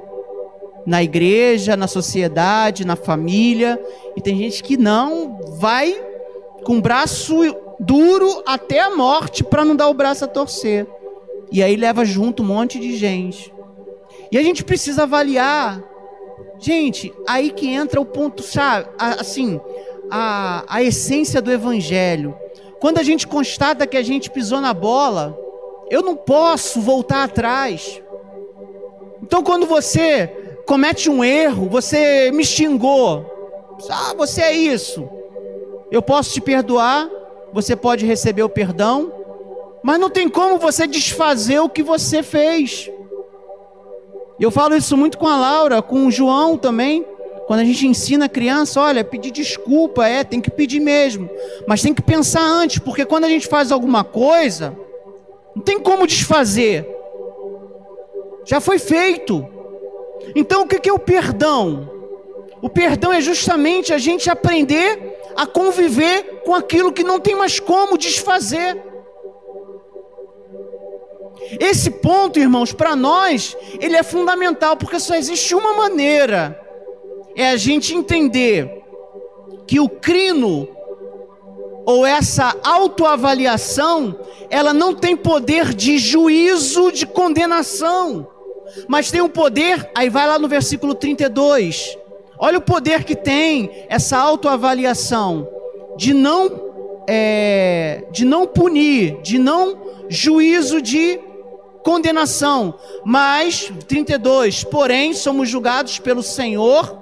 Na 0.85 1.03
igreja, 1.03 1.77
na 1.77 1.87
sociedade, 1.87 2.85
na 2.85 2.95
família, 2.95 3.79
e 4.15 4.21
tem 4.21 4.35
gente 4.37 4.63
que 4.63 4.77
não 4.77 5.39
vai 5.59 5.93
com 6.63 6.77
o 6.77 6.81
braço 6.81 7.35
duro 7.79 8.41
até 8.45 8.79
a 8.79 8.95
morte 8.95 9.43
para 9.43 9.63
não 9.63 9.75
dar 9.75 9.89
o 9.89 9.93
braço 9.93 10.25
a 10.25 10.27
torcer. 10.27 10.87
E 11.51 11.61
aí 11.61 11.75
leva 11.75 12.05
junto 12.05 12.41
um 12.41 12.47
monte 12.47 12.79
de 12.79 12.95
gente. 12.95 13.53
E 14.31 14.37
a 14.37 14.43
gente 14.43 14.63
precisa 14.63 15.03
avaliar. 15.03 15.83
Gente, 16.61 17.11
aí 17.27 17.49
que 17.49 17.67
entra 17.67 17.99
o 17.99 18.05
ponto 18.05 18.43
chave, 18.43 18.87
assim, 18.99 19.59
a, 20.11 20.63
a 20.67 20.83
essência 20.83 21.41
do 21.41 21.51
evangelho. 21.51 22.37
Quando 22.79 22.99
a 22.99 23.03
gente 23.03 23.27
constata 23.27 23.87
que 23.87 23.97
a 23.97 24.03
gente 24.03 24.29
pisou 24.29 24.61
na 24.61 24.71
bola, 24.71 25.35
eu 25.89 26.03
não 26.03 26.15
posso 26.15 26.79
voltar 26.79 27.23
atrás. 27.23 27.99
Então, 29.23 29.41
quando 29.41 29.65
você 29.65 30.27
comete 30.67 31.09
um 31.09 31.23
erro, 31.23 31.67
você 31.67 32.29
me 32.31 32.45
xingou, 32.45 33.25
ah, 33.89 34.13
você 34.15 34.41
é 34.41 34.53
isso. 34.53 35.09
Eu 35.89 36.03
posso 36.03 36.31
te 36.31 36.41
perdoar, 36.41 37.09
você 37.51 37.75
pode 37.75 38.05
receber 38.05 38.43
o 38.43 38.49
perdão, 38.49 39.11
mas 39.81 39.99
não 39.99 40.11
tem 40.11 40.29
como 40.29 40.59
você 40.59 40.85
desfazer 40.85 41.59
o 41.59 41.69
que 41.69 41.81
você 41.81 42.21
fez. 42.21 42.87
Eu 44.41 44.49
falo 44.49 44.75
isso 44.75 44.97
muito 44.97 45.19
com 45.19 45.27
a 45.27 45.37
Laura, 45.37 45.83
com 45.83 46.07
o 46.07 46.11
João 46.11 46.57
também. 46.57 47.05
Quando 47.45 47.59
a 47.59 47.63
gente 47.63 47.85
ensina 47.85 48.25
a 48.25 48.29
criança, 48.29 48.81
olha, 48.81 49.03
pedir 49.03 49.29
desculpa, 49.29 50.07
é, 50.07 50.23
tem 50.23 50.41
que 50.41 50.49
pedir 50.49 50.79
mesmo. 50.79 51.29
Mas 51.67 51.83
tem 51.83 51.93
que 51.93 52.01
pensar 52.01 52.41
antes, 52.41 52.79
porque 52.79 53.05
quando 53.05 53.25
a 53.25 53.29
gente 53.29 53.47
faz 53.47 53.71
alguma 53.71 54.03
coisa, 54.03 54.75
não 55.55 55.61
tem 55.61 55.79
como 55.79 56.07
desfazer. 56.07 56.87
Já 58.43 58.59
foi 58.59 58.79
feito. 58.79 59.47
Então 60.35 60.63
o 60.63 60.67
que 60.67 60.89
é 60.89 60.93
o 60.93 60.97
perdão? 60.97 61.87
O 62.63 62.69
perdão 62.69 63.13
é 63.13 63.21
justamente 63.21 63.93
a 63.93 63.99
gente 63.99 64.27
aprender 64.27 65.19
a 65.35 65.45
conviver 65.45 66.41
com 66.43 66.55
aquilo 66.55 66.91
que 66.91 67.03
não 67.03 67.19
tem 67.19 67.35
mais 67.35 67.59
como 67.59 67.95
desfazer. 67.95 68.90
Esse 71.59 71.89
ponto, 71.91 72.39
irmãos, 72.39 72.71
para 72.71 72.95
nós, 72.95 73.55
ele 73.79 73.95
é 73.95 74.03
fundamental, 74.03 74.77
porque 74.77 74.99
só 74.99 75.15
existe 75.15 75.53
uma 75.55 75.73
maneira 75.73 76.59
é 77.35 77.49
a 77.49 77.57
gente 77.57 77.95
entender 77.95 78.83
que 79.65 79.79
o 79.79 79.87
crino 79.87 80.67
ou 81.85 82.05
essa 82.05 82.55
autoavaliação, 82.63 84.19
ela 84.49 84.73
não 84.73 84.93
tem 84.93 85.15
poder 85.15 85.73
de 85.73 85.97
juízo, 85.97 86.91
de 86.91 87.07
condenação, 87.07 88.27
mas 88.87 89.09
tem 89.09 89.21
um 89.21 89.29
poder, 89.29 89.89
aí 89.95 90.09
vai 90.09 90.27
lá 90.27 90.37
no 90.37 90.47
versículo 90.47 90.93
32. 90.93 91.97
Olha 92.37 92.57
o 92.57 92.61
poder 92.61 93.03
que 93.03 93.15
tem 93.15 93.85
essa 93.89 94.17
autoavaliação 94.17 95.47
de 95.97 96.13
não 96.13 96.70
é, 97.07 98.05
de 98.11 98.25
não 98.25 98.47
punir, 98.47 99.21
de 99.21 99.37
não 99.37 99.77
juízo 100.09 100.81
de 100.81 101.19
condenação, 101.83 102.75
mas 103.03 103.71
32, 103.87 104.63
porém 104.63 105.13
somos 105.13 105.49
julgados 105.49 105.99
pelo 105.99 106.21
Senhor 106.21 107.01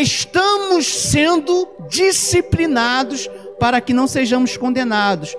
estamos 0.00 0.86
sendo 0.86 1.68
disciplinados 1.88 3.28
para 3.58 3.80
que 3.80 3.92
não 3.92 4.06
sejamos 4.06 4.56
condenados. 4.56 5.36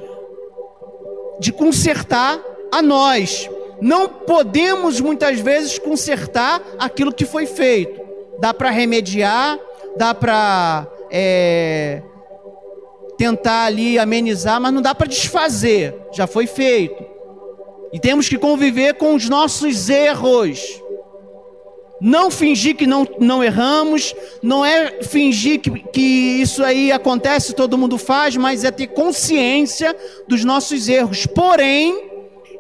De 1.39 1.51
consertar 1.51 2.43
a 2.71 2.81
nós. 2.81 3.49
Não 3.79 4.07
podemos 4.07 4.99
muitas 4.99 5.39
vezes 5.39 5.77
consertar 5.77 6.61
aquilo 6.79 7.13
que 7.13 7.25
foi 7.25 7.45
feito. 7.45 8.01
Dá 8.39 8.53
para 8.53 8.71
remediar, 8.71 9.59
dá 9.95 10.13
para 10.15 10.87
é, 11.11 12.01
tentar 13.17 13.65
ali 13.65 13.97
amenizar, 13.97 14.61
mas 14.61 14.73
não 14.73 14.81
dá 14.81 14.93
para 14.93 15.07
desfazer. 15.07 15.95
Já 16.13 16.27
foi 16.27 16.47
feito. 16.47 17.03
E 17.91 17.99
temos 17.99 18.29
que 18.29 18.37
conviver 18.37 18.95
com 18.95 19.15
os 19.15 19.27
nossos 19.27 19.89
erros. 19.89 20.81
Não 21.99 22.29
fingir 22.29 22.75
que 22.75 22.85
não, 22.85 23.07
não 23.19 23.43
erramos, 23.43 24.13
não 24.43 24.63
é 24.63 25.01
fingir 25.01 25.59
que, 25.59 25.71
que 25.71 26.01
isso 26.41 26.63
aí 26.63 26.91
acontece, 26.91 27.55
todo 27.55 27.77
mundo 27.77 27.97
faz, 27.97 28.37
mas 28.37 28.63
é 28.63 28.69
ter 28.69 28.87
consciência 28.87 29.95
dos 30.27 30.43
nossos 30.43 30.87
erros. 30.87 31.25
Porém, 31.25 32.07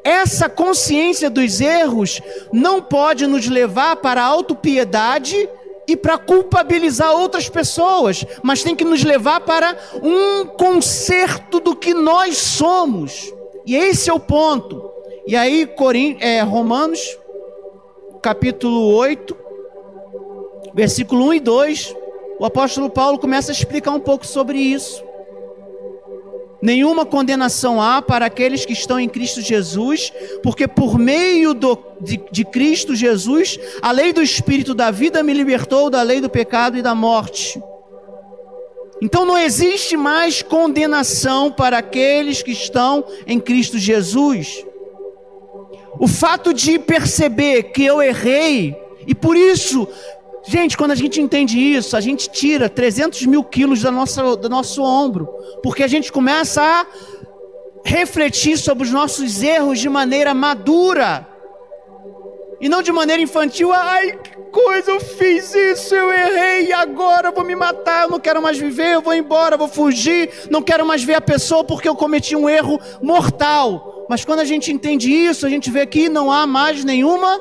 essa 0.03 0.49
consciência 0.49 1.29
dos 1.29 1.61
erros 1.61 2.19
não 2.51 2.81
pode 2.81 3.27
nos 3.27 3.47
levar 3.47 3.97
para 3.97 4.23
a 4.23 4.25
autopiedade 4.25 5.47
e 5.87 5.95
para 5.95 6.17
culpabilizar 6.17 7.13
outras 7.13 7.47
pessoas, 7.49 8.25
mas 8.43 8.61
tem 8.61 8.75
que 8.75 8.83
nos 8.83 9.03
levar 9.03 9.39
para 9.41 9.77
um 10.03 10.45
conserto 10.45 11.59
do 11.59 11.75
que 11.75 11.93
nós 11.93 12.37
somos. 12.37 13.33
E 13.65 13.75
esse 13.75 14.09
é 14.09 14.13
o 14.13 14.19
ponto. 14.19 14.91
E 15.25 15.35
aí, 15.35 15.65
Corim, 15.65 16.17
é, 16.19 16.41
Romanos 16.41 17.17
capítulo 18.21 18.93
8, 18.95 19.37
versículo 20.73 21.27
1 21.27 21.33
e 21.35 21.39
2, 21.39 21.95
o 22.39 22.45
apóstolo 22.45 22.89
Paulo 22.89 23.17
começa 23.17 23.51
a 23.51 23.53
explicar 23.53 23.91
um 23.91 23.99
pouco 23.99 24.27
sobre 24.27 24.57
isso. 24.57 25.03
Nenhuma 26.61 27.05
condenação 27.05 27.79
há 27.81 28.01
para 28.01 28.25
aqueles 28.25 28.65
que 28.65 28.73
estão 28.73 28.99
em 28.99 29.07
Cristo 29.07 29.41
Jesus, 29.41 30.11
porque 30.41 30.67
por 30.67 30.97
meio 30.97 31.53
do, 31.53 31.77
de, 32.01 32.19
de 32.31 32.43
Cristo 32.43 32.95
Jesus, 32.95 33.59
a 33.81 33.91
lei 33.91 34.11
do 34.11 34.23
Espírito 34.23 34.73
da 34.73 34.89
vida 34.89 35.21
me 35.21 35.33
libertou 35.33 35.89
da 35.89 36.01
lei 36.01 36.19
do 36.19 36.29
pecado 36.29 36.77
e 36.77 36.81
da 36.81 36.95
morte. 36.95 37.61
Então 39.01 39.23
não 39.25 39.37
existe 39.37 39.95
mais 39.95 40.41
condenação 40.41 41.51
para 41.51 41.77
aqueles 41.77 42.41
que 42.41 42.51
estão 42.51 43.05
em 43.27 43.39
Cristo 43.39 43.77
Jesus. 43.77 44.65
O 45.99 46.07
fato 46.07 46.53
de 46.53 46.79
perceber 46.79 47.63
que 47.63 47.85
eu 47.85 48.01
errei, 48.01 48.75
e 49.05 49.13
por 49.13 49.37
isso, 49.37 49.87
gente, 50.47 50.77
quando 50.77 50.91
a 50.91 50.95
gente 50.95 51.19
entende 51.19 51.59
isso, 51.59 51.97
a 51.97 52.01
gente 52.01 52.29
tira 52.29 52.69
300 52.69 53.25
mil 53.25 53.43
quilos 53.43 53.81
da 53.81 53.91
nossa, 53.91 54.35
do 54.35 54.49
nosso 54.49 54.81
ombro, 54.81 55.27
porque 55.61 55.83
a 55.83 55.87
gente 55.87 56.11
começa 56.11 56.61
a 56.61 56.85
refletir 57.83 58.57
sobre 58.57 58.83
os 58.83 58.91
nossos 58.91 59.41
erros 59.41 59.79
de 59.79 59.89
maneira 59.89 60.33
madura, 60.33 61.27
e 62.59 62.67
não 62.67 62.81
de 62.81 62.91
maneira 62.91 63.21
infantil. 63.21 63.71
Ai, 63.71 64.13
que 64.13 64.31
coisa, 64.51 64.91
eu 64.91 64.99
fiz 64.99 65.53
isso, 65.53 65.93
eu 65.93 66.11
errei, 66.11 66.71
agora 66.73 67.29
eu 67.29 67.33
vou 67.33 67.45
me 67.45 67.55
matar, 67.55 68.03
eu 68.03 68.09
não 68.09 68.19
quero 68.19 68.41
mais 68.41 68.57
viver, 68.57 68.95
eu 68.95 69.01
vou 69.01 69.13
embora, 69.13 69.55
eu 69.55 69.59
vou 69.59 69.67
fugir, 69.67 70.29
não 70.49 70.61
quero 70.61 70.85
mais 70.85 71.03
ver 71.03 71.15
a 71.15 71.21
pessoa 71.21 71.63
porque 71.63 71.87
eu 71.87 71.95
cometi 71.95 72.35
um 72.35 72.49
erro 72.49 72.79
mortal. 73.01 74.05
Mas 74.09 74.23
quando 74.23 74.39
a 74.39 74.45
gente 74.45 74.71
entende 74.71 75.11
isso, 75.11 75.45
a 75.45 75.49
gente 75.49 75.69
vê 75.69 75.85
que 75.85 76.09
não 76.09 76.31
há 76.31 76.47
mais 76.47 76.83
nenhuma 76.83 77.39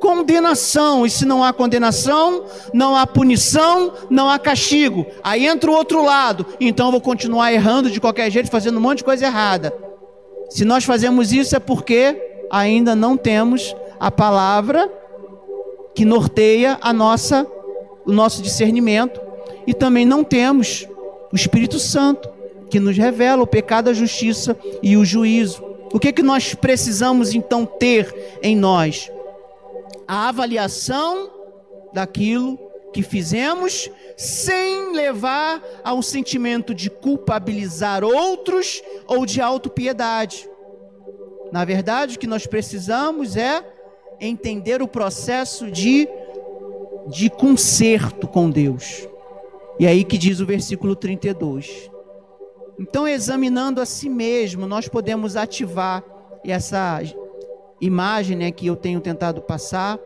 condenação. 0.00 1.04
E 1.04 1.10
se 1.10 1.24
não 1.24 1.42
há 1.42 1.52
condenação, 1.52 2.44
não 2.72 2.96
há 2.96 3.06
punição, 3.06 3.92
não 4.10 4.28
há 4.28 4.38
castigo. 4.38 5.06
Aí 5.22 5.46
entra 5.46 5.70
o 5.70 5.74
outro 5.74 6.04
lado. 6.04 6.46
Então 6.60 6.86
eu 6.86 6.92
vou 6.92 7.00
continuar 7.00 7.52
errando 7.52 7.90
de 7.90 8.00
qualquer 8.00 8.30
jeito, 8.30 8.50
fazendo 8.50 8.78
um 8.78 8.80
monte 8.80 8.98
de 8.98 9.04
coisa 9.04 9.26
errada. 9.26 9.74
Se 10.50 10.64
nós 10.64 10.84
fazemos 10.84 11.32
isso 11.32 11.56
é 11.56 11.58
porque 11.58 12.44
ainda 12.50 12.94
não 12.94 13.16
temos 13.16 13.74
a 13.98 14.10
palavra 14.10 14.90
que 15.94 16.04
norteia 16.04 16.78
a 16.80 16.92
nossa 16.92 17.46
o 18.06 18.12
nosso 18.12 18.42
discernimento 18.42 19.20
e 19.66 19.72
também 19.72 20.04
não 20.04 20.22
temos 20.22 20.86
o 21.32 21.36
Espírito 21.36 21.78
Santo 21.78 22.28
que 22.70 22.78
nos 22.78 22.96
revela 22.96 23.42
o 23.42 23.46
pecado, 23.46 23.88
a 23.88 23.94
justiça 23.94 24.56
e 24.82 24.96
o 24.96 25.04
juízo. 25.04 25.64
O 25.92 25.98
que 25.98 26.12
que 26.12 26.22
nós 26.22 26.54
precisamos 26.54 27.34
então 27.34 27.64
ter 27.64 28.38
em 28.42 28.56
nós? 28.56 29.10
A 30.06 30.28
avaliação 30.28 31.30
daquilo 31.92 32.58
que 32.92 33.02
fizemos 33.02 33.90
sem 34.16 34.92
levar 34.92 35.62
a 35.82 35.92
um 35.92 36.02
sentimento 36.02 36.72
de 36.72 36.88
culpabilizar 36.88 38.04
outros 38.04 38.82
ou 39.06 39.26
de 39.26 39.40
autopiedade. 39.40 40.48
Na 41.50 41.64
verdade, 41.64 42.16
o 42.16 42.18
que 42.18 42.26
nós 42.26 42.46
precisamos 42.46 43.36
é 43.36 43.64
entender 44.20 44.80
o 44.80 44.88
processo 44.88 45.70
de, 45.70 46.08
de 47.08 47.28
conserto 47.28 48.28
com 48.28 48.48
Deus. 48.48 49.08
E 49.78 49.86
é 49.86 49.88
aí 49.88 50.04
que 50.04 50.16
diz 50.16 50.40
o 50.40 50.46
versículo 50.46 50.94
32. 50.94 51.90
Então, 52.78 53.06
examinando 53.06 53.80
a 53.80 53.86
si 53.86 54.08
mesmo, 54.08 54.66
nós 54.66 54.88
podemos 54.88 55.36
ativar 55.36 56.02
essa 56.44 57.00
imagem 57.84 58.36
né, 58.36 58.50
que 58.50 58.66
eu 58.66 58.76
tenho 58.76 59.00
tentado 59.00 59.40
passar, 59.40 59.98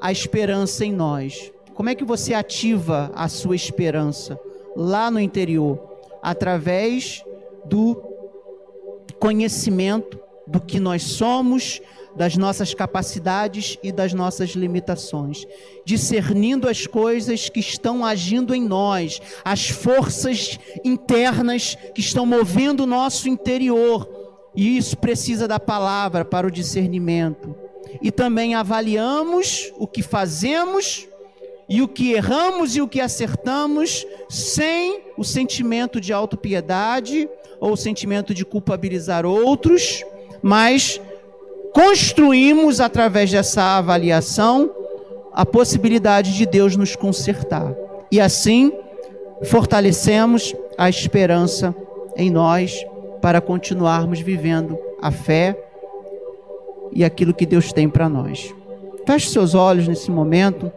a 0.00 0.12
esperança 0.12 0.84
em 0.84 0.92
nós. 0.92 1.52
Como 1.74 1.88
é 1.88 1.94
que 1.94 2.04
você 2.04 2.34
ativa 2.34 3.10
a 3.14 3.28
sua 3.28 3.56
esperança 3.56 4.38
lá 4.76 5.10
no 5.10 5.18
interior? 5.18 5.80
Através 6.22 7.24
do 7.64 8.00
conhecimento 9.18 10.20
do 10.46 10.60
que 10.60 10.78
nós 10.78 11.02
somos, 11.02 11.80
das 12.14 12.36
nossas 12.36 12.72
capacidades 12.74 13.78
e 13.82 13.90
das 13.90 14.12
nossas 14.12 14.50
limitações, 14.50 15.46
discernindo 15.84 16.68
as 16.68 16.86
coisas 16.86 17.48
que 17.48 17.60
estão 17.60 18.04
agindo 18.04 18.54
em 18.54 18.62
nós, 18.62 19.20
as 19.44 19.68
forças 19.68 20.58
internas 20.84 21.76
que 21.94 22.00
estão 22.00 22.24
movendo 22.24 22.84
o 22.84 22.86
nosso 22.86 23.28
interior. 23.28 24.23
E 24.54 24.76
isso 24.76 24.96
precisa 24.96 25.48
da 25.48 25.58
palavra 25.58 26.24
para 26.24 26.46
o 26.46 26.50
discernimento. 26.50 27.54
E 28.00 28.10
também 28.10 28.54
avaliamos 28.54 29.72
o 29.76 29.86
que 29.86 30.02
fazemos 30.02 31.08
e 31.68 31.80
o 31.80 31.88
que 31.88 32.12
erramos 32.12 32.76
e 32.76 32.82
o 32.82 32.88
que 32.88 33.00
acertamos 33.00 34.06
sem 34.28 35.00
o 35.16 35.24
sentimento 35.24 36.00
de 36.00 36.12
autopiedade 36.12 37.28
ou 37.60 37.72
o 37.72 37.76
sentimento 37.76 38.34
de 38.34 38.44
culpabilizar 38.44 39.24
outros, 39.24 40.04
mas 40.42 41.00
construímos 41.72 42.80
através 42.80 43.30
dessa 43.30 43.78
avaliação 43.78 44.70
a 45.32 45.44
possibilidade 45.44 46.34
de 46.34 46.46
Deus 46.46 46.76
nos 46.76 46.94
consertar. 46.94 47.74
E 48.10 48.20
assim 48.20 48.72
fortalecemos 49.44 50.54
a 50.78 50.88
esperança 50.88 51.74
em 52.16 52.30
nós 52.30 52.84
para 53.24 53.40
continuarmos 53.40 54.20
vivendo 54.20 54.78
a 55.00 55.10
fé 55.10 55.58
e 56.92 57.02
aquilo 57.02 57.32
que 57.32 57.46
Deus 57.46 57.72
tem 57.72 57.88
para 57.88 58.06
nós. 58.06 58.54
Feche 59.06 59.30
seus 59.30 59.54
olhos 59.54 59.88
nesse 59.88 60.10
momento. 60.10 60.70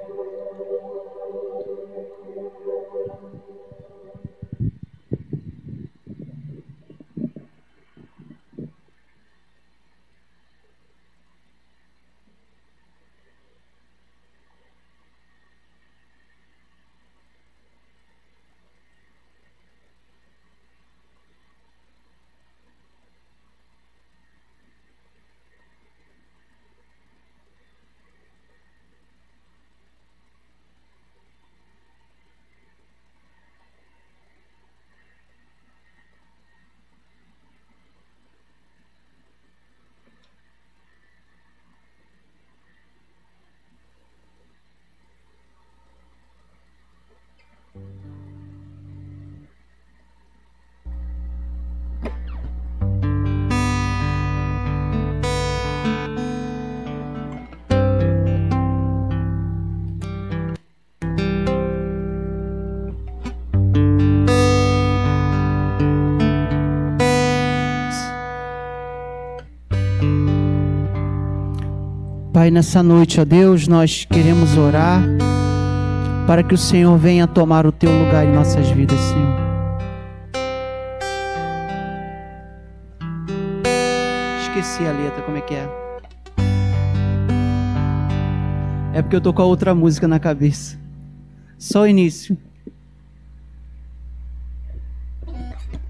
Pai, 72.48 72.52
nessa 72.52 72.82
noite, 72.82 73.20
ó 73.20 73.26
Deus, 73.26 73.68
nós 73.68 74.06
queremos 74.06 74.58
orar 74.58 75.04
para 76.26 76.41
que 76.41 76.54
o 76.54 76.58
Senhor 76.58 76.98
venha 76.98 77.28
tomar 77.28 77.66
o 77.66 77.74
teu 77.74 77.91
lugar 77.91 78.26
em 78.26 78.32
nossas 78.32 78.70
vidas, 78.70 78.98
Senhor. 78.98 79.38
Esqueci 84.43 84.86
a 84.86 84.93
letra, 84.93 85.22
como 85.24 85.36
é 85.36 85.41
que 85.41 85.56
é? 85.56 85.70
É 88.93 89.02
porque 89.02 89.18
eu 89.18 89.22
tô 89.22 89.34
com 89.34 89.41
a 89.41 89.45
outra 89.45 89.76
música 89.76 90.08
na 90.08 90.18
cabeça. 90.18 90.80
Só 91.60 91.82
o 91.82 91.86
início. 91.86 92.38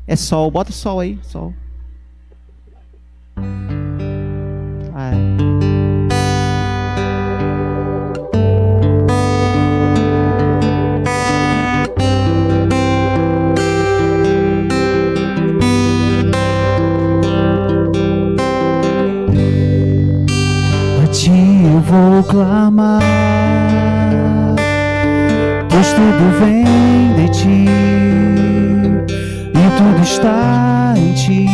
É 0.07 0.15
sol, 0.15 0.49
bota 0.49 0.71
sol 0.71 1.01
aí, 1.01 1.19
sol. 1.21 1.53
Vou 22.17 22.23
clamar, 22.23 22.99
pois 25.69 25.87
tudo 25.93 26.39
vem 26.39 27.13
de 27.13 27.29
ti 27.29 27.65
e 29.53 29.69
tudo 29.77 30.01
está 30.01 30.95
em 30.97 31.13
ti. 31.13 31.47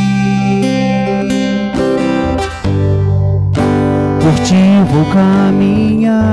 Por 4.21 4.35
ti 4.45 4.55
vou 4.89 5.05
caminhar, 5.13 6.23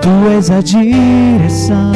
tu 0.00 0.08
és 0.34 0.50
a 0.50 0.62
direção, 0.62 1.92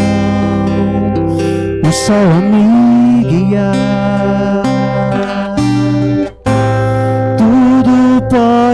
o 1.83 1.93
sol 1.93 2.15
a 2.15 2.41
me 2.41 3.25
guiar. 3.25 4.64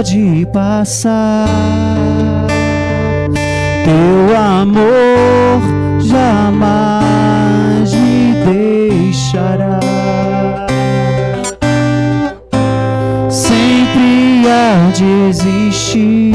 Pode 0.00 0.48
passar. 0.50 1.46
Teu 3.84 4.36
amor 4.36 5.60
jamais 6.00 7.92
me 7.92 8.34
deixará. 8.46 9.78
Sempre 13.28 14.44
há 14.48 14.90
de 14.94 15.04
existir 15.28 16.34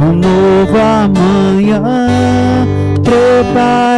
um 0.00 0.12
novo 0.14 0.78
amanhã 0.78 1.82
preparado 3.04 3.97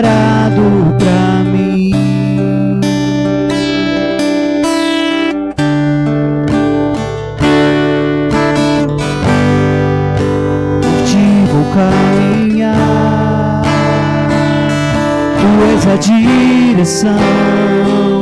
és 15.90 15.94
a 15.94 15.96
direção, 15.96 17.16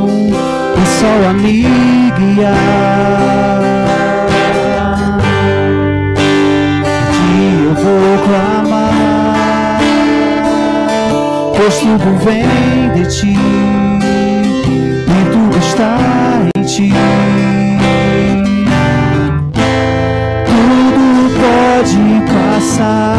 o 0.05 0.85
sol 0.99 1.29
a 1.29 1.33
me 1.33 2.11
guiar. 2.17 3.29
vou 7.75 8.17
clamar, 8.25 9.79
pois 11.55 11.77
tudo 11.79 12.09
vem 12.25 12.91
de 12.93 13.05
ti 13.09 13.37
e 15.07 15.19
tudo 15.31 15.57
está 15.59 15.97
em 16.57 16.63
ti. 16.63 16.91
Tudo 20.45 21.05
pode 21.39 22.03
passar, 22.33 23.15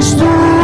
és 0.00 0.14
tudo 0.14 0.59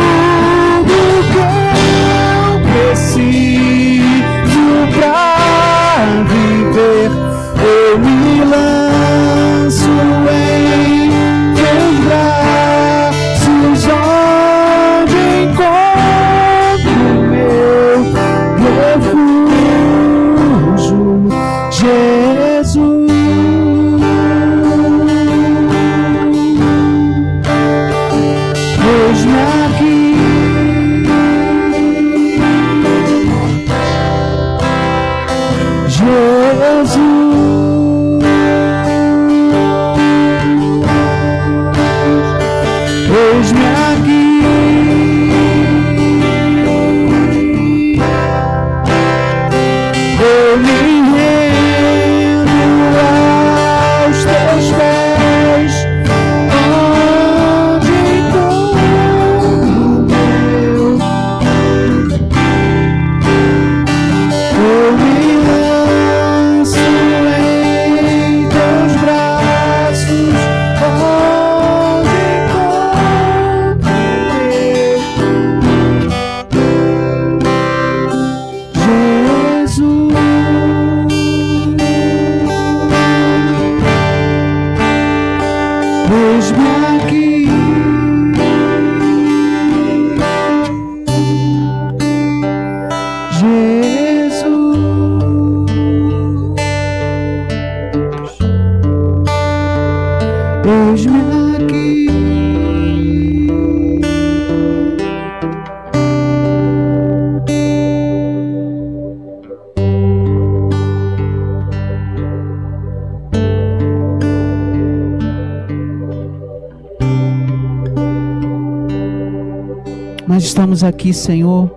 estamos 120.76 120.84
aqui, 120.84 121.12
Senhor, 121.14 121.70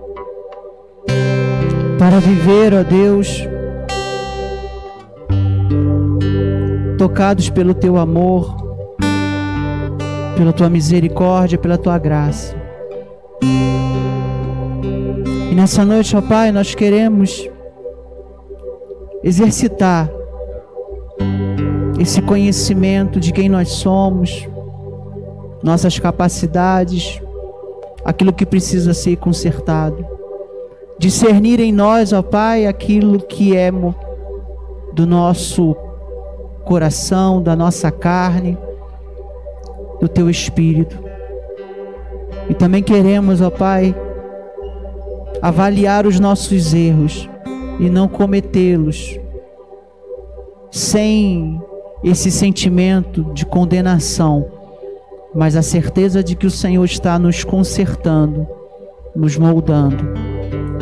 para 1.98 2.18
viver, 2.18 2.74
ó 2.74 2.82
Deus, 2.82 3.48
tocados 6.98 7.48
pelo 7.48 7.72
teu 7.72 7.96
amor, 7.96 8.54
pela 10.36 10.52
tua 10.52 10.68
misericórdia, 10.68 11.56
pela 11.56 11.78
tua 11.78 11.98
graça. 11.98 12.54
E 15.50 15.54
nessa 15.54 15.84
noite, 15.84 16.14
ó 16.14 16.20
Pai, 16.20 16.52
nós 16.52 16.74
queremos 16.74 17.48
exercitar 19.22 20.10
esse 21.98 22.20
conhecimento 22.20 23.18
de 23.18 23.32
quem 23.32 23.48
nós 23.48 23.68
somos, 23.70 24.46
nossas 25.62 25.98
capacidades, 25.98 27.20
aquilo 28.10 28.32
que 28.32 28.44
precisa 28.44 28.92
ser 28.92 29.16
consertado. 29.16 30.04
Discernir 30.98 31.60
em 31.60 31.72
nós, 31.72 32.12
ó 32.12 32.22
Pai, 32.22 32.66
aquilo 32.66 33.20
que 33.20 33.56
é 33.56 33.70
do 34.92 35.06
nosso 35.06 35.74
coração, 36.64 37.40
da 37.40 37.54
nossa 37.56 37.90
carne, 37.90 38.58
do 40.00 40.08
teu 40.08 40.28
espírito. 40.28 40.98
E 42.48 42.54
também 42.54 42.82
queremos, 42.82 43.40
ó 43.40 43.48
Pai, 43.48 43.94
avaliar 45.40 46.06
os 46.06 46.18
nossos 46.18 46.74
erros 46.74 47.28
e 47.78 47.88
não 47.88 48.08
cometê-los 48.08 49.18
sem 50.70 51.60
esse 52.02 52.30
sentimento 52.30 53.24
de 53.32 53.46
condenação, 53.46 54.59
mas 55.34 55.56
a 55.56 55.62
certeza 55.62 56.22
de 56.22 56.34
que 56.34 56.46
o 56.46 56.50
Senhor 56.50 56.84
está 56.84 57.18
nos 57.18 57.44
consertando, 57.44 58.46
nos 59.14 59.36
moldando, 59.36 60.04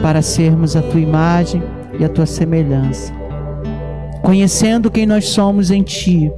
para 0.00 0.22
sermos 0.22 0.76
a 0.76 0.82
tua 0.82 1.00
imagem 1.00 1.62
e 1.98 2.04
a 2.04 2.08
tua 2.08 2.26
semelhança. 2.26 3.12
Conhecendo 4.22 4.90
quem 4.90 5.06
nós 5.06 5.26
somos 5.26 5.70
em 5.70 5.82
Ti, 5.82 6.32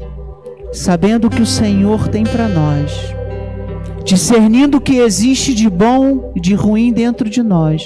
sabendo 0.72 1.26
o 1.26 1.30
que 1.30 1.42
o 1.42 1.46
Senhor 1.46 2.08
tem 2.08 2.24
para 2.24 2.48
nós, 2.48 3.14
discernindo 4.04 4.78
o 4.78 4.80
que 4.80 4.98
existe 4.98 5.54
de 5.54 5.68
bom 5.68 6.32
e 6.34 6.40
de 6.40 6.54
ruim 6.54 6.92
dentro 6.92 7.28
de 7.28 7.42
nós, 7.42 7.82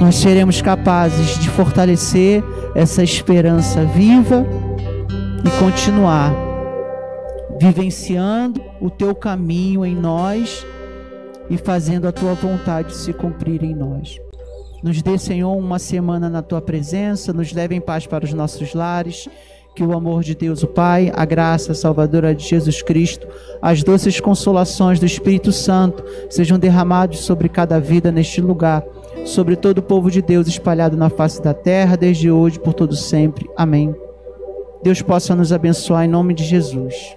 nós 0.00 0.16
seremos 0.16 0.60
capazes 0.60 1.38
de 1.38 1.48
fortalecer 1.50 2.42
essa 2.74 3.02
esperança 3.02 3.84
viva 3.84 4.44
e 5.44 5.50
continuar 5.60 6.53
vivenciando 7.64 8.60
o 8.78 8.90
teu 8.90 9.14
caminho 9.14 9.86
em 9.86 9.94
nós 9.94 10.66
e 11.48 11.56
fazendo 11.56 12.06
a 12.06 12.12
tua 12.12 12.34
vontade 12.34 12.94
se 12.94 13.10
cumprir 13.12 13.62
em 13.62 13.74
nós. 13.74 14.20
Nos 14.82 15.00
dê, 15.00 15.16
Senhor, 15.16 15.56
uma 15.56 15.78
semana 15.78 16.28
na 16.28 16.42
tua 16.42 16.60
presença, 16.60 17.32
nos 17.32 17.54
leve 17.54 17.74
em 17.74 17.80
paz 17.80 18.06
para 18.06 18.24
os 18.24 18.34
nossos 18.34 18.74
lares. 18.74 19.28
Que 19.74 19.82
o 19.82 19.92
amor 19.92 20.22
de 20.22 20.36
Deus, 20.36 20.62
o 20.62 20.68
Pai, 20.68 21.10
a 21.16 21.24
graça 21.24 21.74
salvadora 21.74 22.32
de 22.32 22.46
Jesus 22.46 22.80
Cristo, 22.80 23.26
as 23.60 23.82
doces 23.82 24.20
consolações 24.20 25.00
do 25.00 25.06
Espírito 25.06 25.50
Santo 25.50 26.04
sejam 26.30 26.60
derramados 26.60 27.20
sobre 27.20 27.48
cada 27.48 27.80
vida 27.80 28.12
neste 28.12 28.40
lugar, 28.40 28.84
sobre 29.24 29.56
todo 29.56 29.78
o 29.78 29.82
povo 29.82 30.12
de 30.12 30.22
Deus 30.22 30.46
espalhado 30.46 30.96
na 30.96 31.10
face 31.10 31.42
da 31.42 31.52
terra, 31.52 31.96
desde 31.96 32.30
hoje 32.30 32.60
por 32.60 32.72
todo 32.72 32.94
sempre. 32.94 33.50
Amém. 33.56 33.92
Deus 34.80 35.02
possa 35.02 35.34
nos 35.34 35.52
abençoar 35.52 36.04
em 36.04 36.08
nome 36.08 36.34
de 36.34 36.44
Jesus. 36.44 37.16